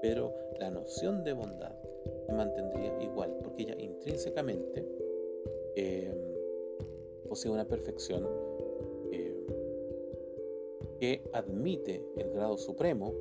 pero 0.00 0.34
la 0.58 0.70
noción 0.70 1.24
de 1.24 1.32
bondad 1.32 1.74
se 2.26 2.32
mantendría 2.32 3.02
igual, 3.02 3.36
porque 3.42 3.62
ella 3.62 3.76
intrínsecamente 3.78 4.86
eh, 5.76 6.12
posee 7.28 7.50
una 7.50 7.66
perfección 7.66 8.28
eh, 9.12 9.46
que 10.98 11.22
admite 11.32 12.04
el 12.16 12.30
grado 12.30 12.56
supremo, 12.58 13.14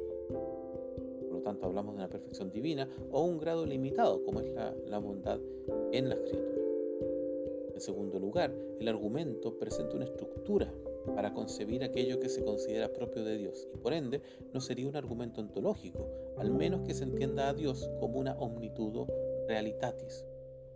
tanto 1.51 1.67
hablamos 1.67 1.95
de 1.95 1.99
una 1.99 2.09
perfección 2.09 2.49
divina, 2.49 2.87
o 3.11 3.23
un 3.23 3.37
grado 3.37 3.65
limitado, 3.65 4.23
como 4.23 4.39
es 4.39 4.53
la, 4.53 4.99
bondad 4.99 5.39
en 5.91 6.07
las 6.07 6.19
criaturas. 6.19 6.59
En 7.73 7.81
segundo 7.81 8.19
lugar, 8.19 8.53
el 8.79 8.87
argumento 8.87 9.57
presenta 9.57 9.95
una 9.97 10.05
estructura 10.05 10.71
para 11.13 11.33
concebir 11.33 11.83
aquello 11.83 12.19
que 12.19 12.29
se 12.29 12.43
considera 12.43 12.93
propio 12.93 13.23
de 13.23 13.37
Dios 13.37 13.67
y 13.73 13.77
por 13.77 13.91
ende 13.91 14.21
no 14.53 14.61
sería 14.61 14.87
un 14.87 14.95
argumento 14.95 15.41
ontológico, 15.41 16.07
al 16.37 16.51
menos 16.51 16.83
que 16.83 16.93
se 16.93 17.03
entienda 17.03 17.49
a 17.49 17.53
Dios 17.53 17.89
como 17.99 18.19
una 18.19 18.37
omnitudo 18.37 19.07
realitatis, 19.47 20.25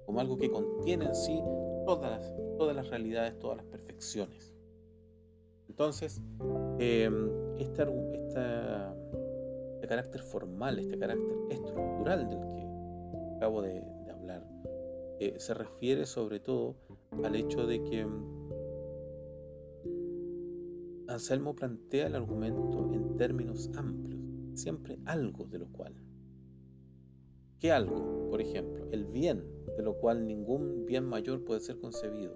como 0.06 0.20
algo 0.20 0.36
que 0.36 0.50
contiene 0.50 1.06
en 1.06 1.16
sí 1.16 1.40
todas 1.86 2.34
las, 2.76 2.90
realidades, 2.90 3.38
todas 3.40 3.58
las 3.58 3.66
perfecciones. 3.68 4.54
Entonces, 5.70 6.22
em, 6.80 7.30
este, 7.60 7.86
este, 9.86 9.88
carácter 9.88 10.22
formal, 10.22 10.80
este 10.80 10.98
carácter 10.98 11.38
estructural 11.52 12.28
del 12.28 12.40
que 12.40 13.36
acabo 13.38 13.62
de, 13.62 13.84
hablar, 14.12 14.44
eh, 15.20 15.36
se 15.38 15.54
refiere 15.54 16.06
sobre 16.06 16.40
todo 16.40 16.76
al 17.24 17.36
hecho 17.36 17.68
de 17.68 17.84
que 17.84 18.00
em, 18.00 18.26
Anselmo 21.08 21.56
plantea 21.56 22.08
el 22.08 22.16
argumento 22.16 22.92
en 22.94 23.16
términos 23.16 23.70
amplios, 23.78 24.22
siempre 24.56 24.98
algo 25.06 25.46
de 25.46 25.60
lo 25.60 25.68
cual. 25.68 25.94
¿Qué 27.60 27.72
algo? 27.72 28.30
Por 28.30 28.42
ejemplo, 28.42 28.88
el 28.92 29.06
bien 29.06 29.46
de 29.78 29.84
lo 29.84 29.98
cual 29.98 30.26
ningún 30.26 30.86
bien 30.86 31.06
mayor 31.06 31.46
puede 31.46 31.60
ser 31.60 31.78
concebido. 31.78 32.34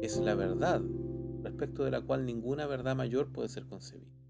Es 0.00 0.18
la 0.18 0.34
verdad, 0.34 0.80
respecto 1.42 1.84
de 1.84 1.90
la 1.90 2.00
cual 2.00 2.24
ninguna 2.24 2.66
verdad 2.66 2.96
mayor 2.96 3.30
puede 3.30 3.50
ser 3.50 3.66
concebida. 3.66 4.21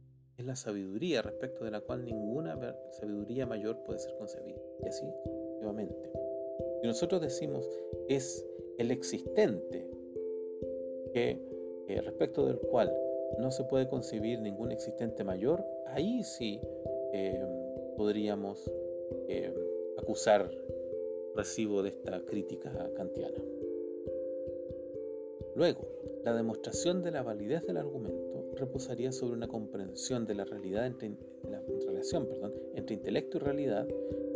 Es 0.42 0.46
la 0.46 0.56
sabiduría, 0.56 1.22
respecto 1.22 1.64
de 1.64 1.70
la 1.70 1.80
cual 1.82 2.04
ninguna 2.04 2.58
sabiduría 2.90 3.46
mayor 3.46 3.84
puede 3.84 4.00
ser 4.00 4.16
concebida. 4.16 4.60
Y 4.82 4.88
así, 4.88 5.06
nuevamente. 5.60 6.10
Si 6.80 6.88
nosotros 6.88 7.20
decimos 7.20 7.64
es 8.08 8.44
el 8.76 8.90
existente, 8.90 9.88
que 11.12 11.40
eh, 11.86 12.00
respecto 12.00 12.44
del 12.44 12.58
cual 12.58 12.92
no 13.38 13.52
se 13.52 13.62
puede 13.62 13.88
concebir 13.88 14.40
ningún 14.40 14.72
existente 14.72 15.22
mayor, 15.22 15.64
ahí 15.86 16.24
sí 16.24 16.60
eh, 17.12 17.46
podríamos 17.96 18.68
eh, 19.28 19.54
acusar 19.96 20.50
recibo 21.36 21.84
de 21.84 21.90
esta 21.90 22.20
crítica 22.24 22.90
kantiana. 22.96 23.38
Luego, 25.54 25.86
la 26.24 26.34
demostración 26.34 27.04
de 27.04 27.12
la 27.12 27.22
validez 27.22 27.64
del 27.64 27.76
argumento 27.76 28.31
reposaría 28.56 29.12
sobre 29.12 29.34
una 29.34 29.48
comprensión 29.48 30.26
de 30.26 30.34
la 30.34 30.44
realidad 30.44 30.86
entre, 30.86 31.16
la 31.48 31.60
relación 31.86 32.26
perdón, 32.26 32.54
entre 32.74 32.94
intelecto 32.94 33.38
y 33.38 33.40
realidad 33.40 33.86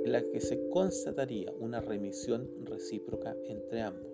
en 0.04 0.12
la 0.12 0.22
que 0.22 0.40
se 0.40 0.68
constataría 0.68 1.52
una 1.58 1.80
remisión 1.80 2.48
recíproca 2.64 3.36
entre 3.44 3.82
ambos. 3.82 4.10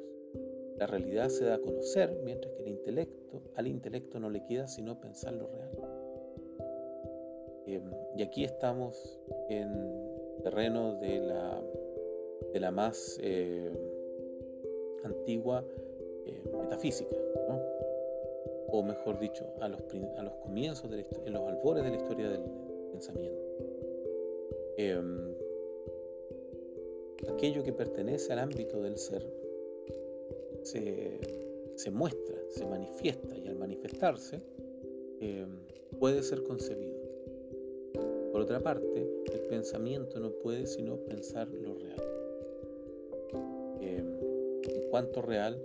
La 0.79 0.87
realidad 0.87 1.29
se 1.29 1.45
da 1.45 1.57
a 1.57 1.59
conocer 1.59 2.21
mientras 2.25 2.53
que 2.55 2.63
el 2.63 2.69
intelecto, 2.69 3.43
al 3.55 3.67
intelecto 3.67 4.19
no 4.19 4.31
le 4.31 4.45
queda 4.45 4.67
sino 4.67 5.01
pensar 5.01 5.35
lo 5.35 5.47
real. 5.49 5.71
Em, 7.67 7.91
y 8.17 8.23
aquí 8.23 8.45
estamos 8.45 9.21
en 9.49 9.71
terreno 10.43 10.99
de 10.99 11.21
la 11.21 11.63
de 12.53 12.61
la 12.61 12.71
más 12.71 13.19
eh, 13.23 13.71
antigua 15.05 15.65
eh, 16.27 16.43
metafísica, 16.61 17.17
o 18.73 18.83
mejor 18.83 19.19
dicho, 19.19 19.47
a 19.61 19.69
los, 19.69 19.81
a 20.17 20.23
los 20.23 20.33
comienzos, 20.37 20.91
de 20.91 21.07
en 21.27 21.33
los 21.35 21.47
albores 21.47 21.85
de 21.85 21.91
la 21.91 21.97
historia 21.97 22.31
del 22.31 22.43
pensamiento. 22.91 23.43
Em, 24.79 25.35
aquello 27.29 27.63
que 27.63 27.73
pertenece 27.73 28.33
al 28.33 28.39
ámbito 28.39 28.81
del 28.83 28.97
ser 28.97 29.31
se, 30.63 31.21
se 31.77 31.91
muestra, 31.91 32.39
se 32.49 32.65
manifiesta 32.65 33.37
y 33.37 33.47
al 33.47 33.57
manifestarse 33.57 34.41
em, 35.21 35.61
puede 35.99 36.23
ser 36.23 36.43
concebido. 36.43 36.99
Por 38.33 38.41
otra 38.41 38.61
parte, 38.61 39.07
el 39.31 39.41
pensamiento 39.51 40.19
no 40.19 40.31
puede 40.31 40.67
sino 40.67 40.97
pensar 40.97 41.47
lo 41.49 41.75
real. 41.75 42.03
em, 43.81 44.19
en 44.65 44.89
cuanto 44.89 45.21
real 45.21 45.61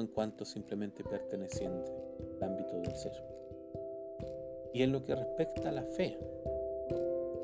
en 0.00 0.08
cuanto 0.08 0.44
simplemente 0.44 1.04
perteneciente 1.04 1.92
al 2.36 2.50
ámbito 2.50 2.74
del 2.76 2.94
ser. 2.94 3.12
Y 4.72 4.82
en 4.82 4.92
lo 4.92 5.04
que 5.04 5.14
respecta 5.14 5.70
a 5.70 5.72
la 5.72 5.82
fe, 5.82 6.18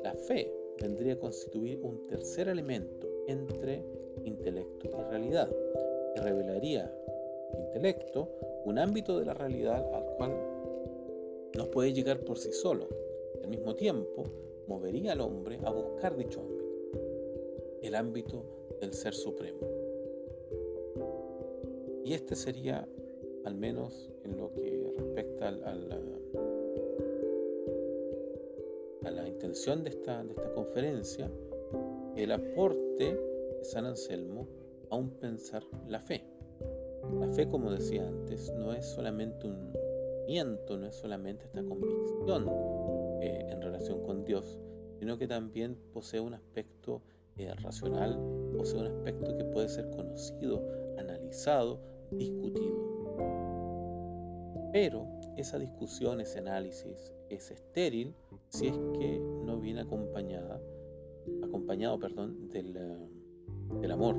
la 0.03 0.13
fe 0.13 0.51
vendría 0.79 1.13
a 1.13 1.19
constituir 1.19 1.79
un 1.81 2.07
tercer 2.07 2.47
elemento 2.47 3.07
entre 3.27 3.83
intelecto 4.23 4.87
y 4.87 4.91
realidad, 5.09 5.49
que 6.15 6.21
revelaría 6.21 6.93
intelecto 7.57 8.29
un 8.65 8.77
ámbito 8.79 9.19
de 9.19 9.25
la 9.25 9.33
realidad 9.33 9.83
al 9.93 10.05
cual 10.15 10.31
no 11.55 11.69
puede 11.71 11.93
llegar 11.93 12.19
por 12.19 12.37
sí 12.37 12.51
solo. 12.51 12.87
Al 13.43 13.49
mismo 13.49 13.75
tiempo, 13.75 14.25
movería 14.67 15.13
al 15.13 15.21
hombre 15.21 15.59
a 15.63 15.71
buscar 15.71 16.15
dicho 16.15 16.39
ámbito, 16.39 16.63
el 17.81 17.95
ámbito 17.95 18.43
del 18.79 18.93
ser 18.93 19.13
supremo. 19.13 19.72
Y 22.05 22.13
este 22.13 22.35
sería, 22.35 22.87
al 23.45 23.55
menos 23.55 24.11
en 24.23 24.37
lo 24.37 24.53
que 24.53 24.93
respecta 24.97 25.47
a 25.47 25.51
la, 25.51 25.99
a 29.03 29.11
la 29.11 29.27
intención 29.27 29.83
de 29.83 29.89
esta, 29.91 30.23
de 30.23 30.31
esta 30.31 30.53
conferencia, 30.53 31.31
el 32.15 32.31
aporte 32.31 33.15
de 33.57 33.63
San 33.63 33.85
Anselmo 33.85 34.47
a 34.89 34.95
un 34.95 35.11
pensar 35.11 35.63
la 35.87 35.99
fe. 35.99 36.23
La 37.19 37.27
fe, 37.29 37.47
como 37.47 37.71
decía 37.71 38.07
antes, 38.07 38.53
no 38.53 38.73
es 38.73 38.85
solamente 38.85 39.47
un 39.47 39.73
miento, 40.27 40.77
no 40.77 40.87
es 40.87 40.95
solamente 40.95 41.45
esta 41.45 41.63
convicción 41.63 42.47
eh, 43.21 43.47
en 43.49 43.61
relación 43.61 44.03
con 44.03 44.23
Dios, 44.23 44.59
sino 44.99 45.17
que 45.17 45.27
también 45.27 45.77
posee 45.93 46.19
un 46.19 46.33
aspecto 46.33 47.01
eh, 47.37 47.53
racional, 47.55 48.17
posee 48.55 48.79
un 48.79 48.87
aspecto 48.87 49.35
que 49.35 49.43
puede 49.45 49.67
ser 49.67 49.89
conocido, 49.89 50.63
analizado, 50.97 51.79
discutido. 52.17 52.73
Pero 54.71 55.07
esa 55.37 55.59
discusión, 55.59 56.21
ese 56.21 56.39
análisis 56.39 57.13
es 57.29 57.51
estéril 57.51 58.15
si 58.49 58.67
es 58.67 58.77
que 58.97 59.19
no 59.19 59.59
viene 59.59 59.81
acompañada, 59.81 60.61
acompañado 61.43 61.99
perdón, 61.99 62.49
del, 62.49 62.75
eh, 62.75 63.09
del 63.81 63.91
amor, 63.91 64.15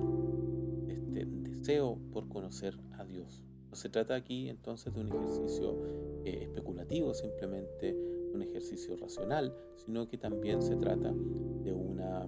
este 0.88 1.26
deseo 1.26 1.98
por 2.12 2.28
conocer 2.28 2.78
a 2.98 3.04
Dios. 3.04 3.42
No 3.70 3.76
se 3.76 3.88
trata 3.88 4.14
aquí 4.14 4.48
entonces 4.48 4.94
de 4.94 5.00
un 5.00 5.08
ejercicio 5.08 5.86
eh, 6.24 6.42
especulativo, 6.42 7.14
simplemente 7.14 7.96
un 8.32 8.42
ejercicio 8.42 8.96
racional, 8.96 9.54
sino 9.76 10.08
que 10.08 10.18
también 10.18 10.62
se 10.62 10.76
trata 10.76 11.12
de 11.12 11.72
una, 11.72 12.26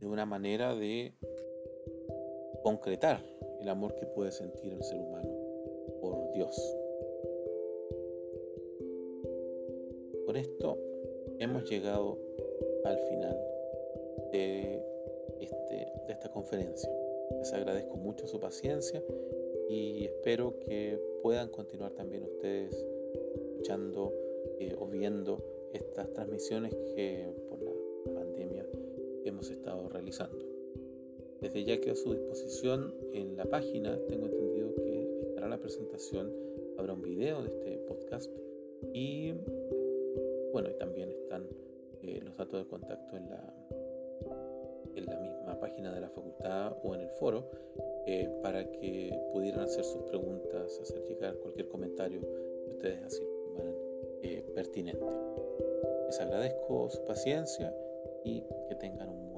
de 0.00 0.06
una 0.06 0.26
manera 0.26 0.74
de 0.74 1.16
concretar 2.66 3.22
el 3.60 3.68
amor 3.68 3.94
que 3.94 4.06
puede 4.06 4.32
sentir 4.32 4.72
el 4.72 4.82
ser 4.82 4.98
humano 4.98 5.30
por 6.00 6.32
Dios. 6.32 6.60
Por 10.26 10.36
esto 10.36 10.76
hemos 11.38 11.70
llegado 11.70 12.18
al 12.84 12.98
final 12.98 13.38
de 14.32 14.82
este, 15.38 15.92
de 16.08 16.12
esta 16.12 16.28
conferencia. 16.28 16.90
Les 17.38 17.52
agradezco 17.52 17.96
mucho 17.98 18.26
su 18.26 18.40
paciencia 18.40 19.00
y 19.70 20.04
espero 20.06 20.58
que 20.58 21.00
puedan 21.22 21.48
continuar 21.50 21.92
también 21.92 22.24
ustedes 22.24 22.84
escuchando 23.44 24.12
eh, 24.58 24.74
o 24.76 24.88
viendo 24.88 25.38
estas 25.72 26.12
transmisiones 26.14 26.74
que 26.96 27.32
por 27.48 27.60
la 27.60 28.12
pandemia 28.12 28.66
hemos 29.24 29.52
estado 29.52 29.88
realizando. 29.88 30.45
Desde 31.40 31.64
ya 31.64 31.80
que 31.80 31.90
a 31.90 31.94
su 31.94 32.12
disposición 32.12 32.94
en 33.12 33.36
la 33.36 33.44
página 33.44 33.98
tengo 34.08 34.26
entendido 34.26 34.74
que 34.76 35.20
estará 35.22 35.48
la 35.48 35.58
presentación, 35.58 36.32
habrá 36.78 36.94
un 36.94 37.02
video 37.02 37.42
de 37.42 37.48
este 37.48 37.78
podcast 37.86 38.30
y 38.92 39.32
bueno, 40.52 40.70
y 40.70 40.74
también 40.78 41.10
están 41.10 41.46
eh, 42.02 42.20
los 42.22 42.36
datos 42.36 42.64
de 42.64 42.68
contacto 42.68 43.16
en 43.16 43.28
la, 43.28 43.54
en 44.94 45.04
la 45.04 45.18
misma 45.18 45.60
página 45.60 45.92
de 45.94 46.00
la 46.00 46.08
facultad 46.08 46.76
o 46.82 46.94
en 46.94 47.02
el 47.02 47.10
foro 47.10 47.50
eh, 48.06 48.28
para 48.42 48.70
que 48.70 49.12
pudieran 49.32 49.60
hacer 49.60 49.84
sus 49.84 50.02
preguntas, 50.04 50.78
hacer 50.80 51.02
llegar 51.04 51.36
cualquier 51.38 51.68
comentario 51.68 52.20
que 52.20 52.70
ustedes 52.70 53.02
así 53.02 53.22
estimaran 53.22 53.74
eh, 54.22 54.44
pertinente. 54.54 55.06
Les 56.06 56.20
agradezco 56.20 56.88
su 56.88 57.04
paciencia 57.04 57.74
y 58.24 58.42
que 58.68 58.76
tengan 58.76 59.08
un 59.08 59.35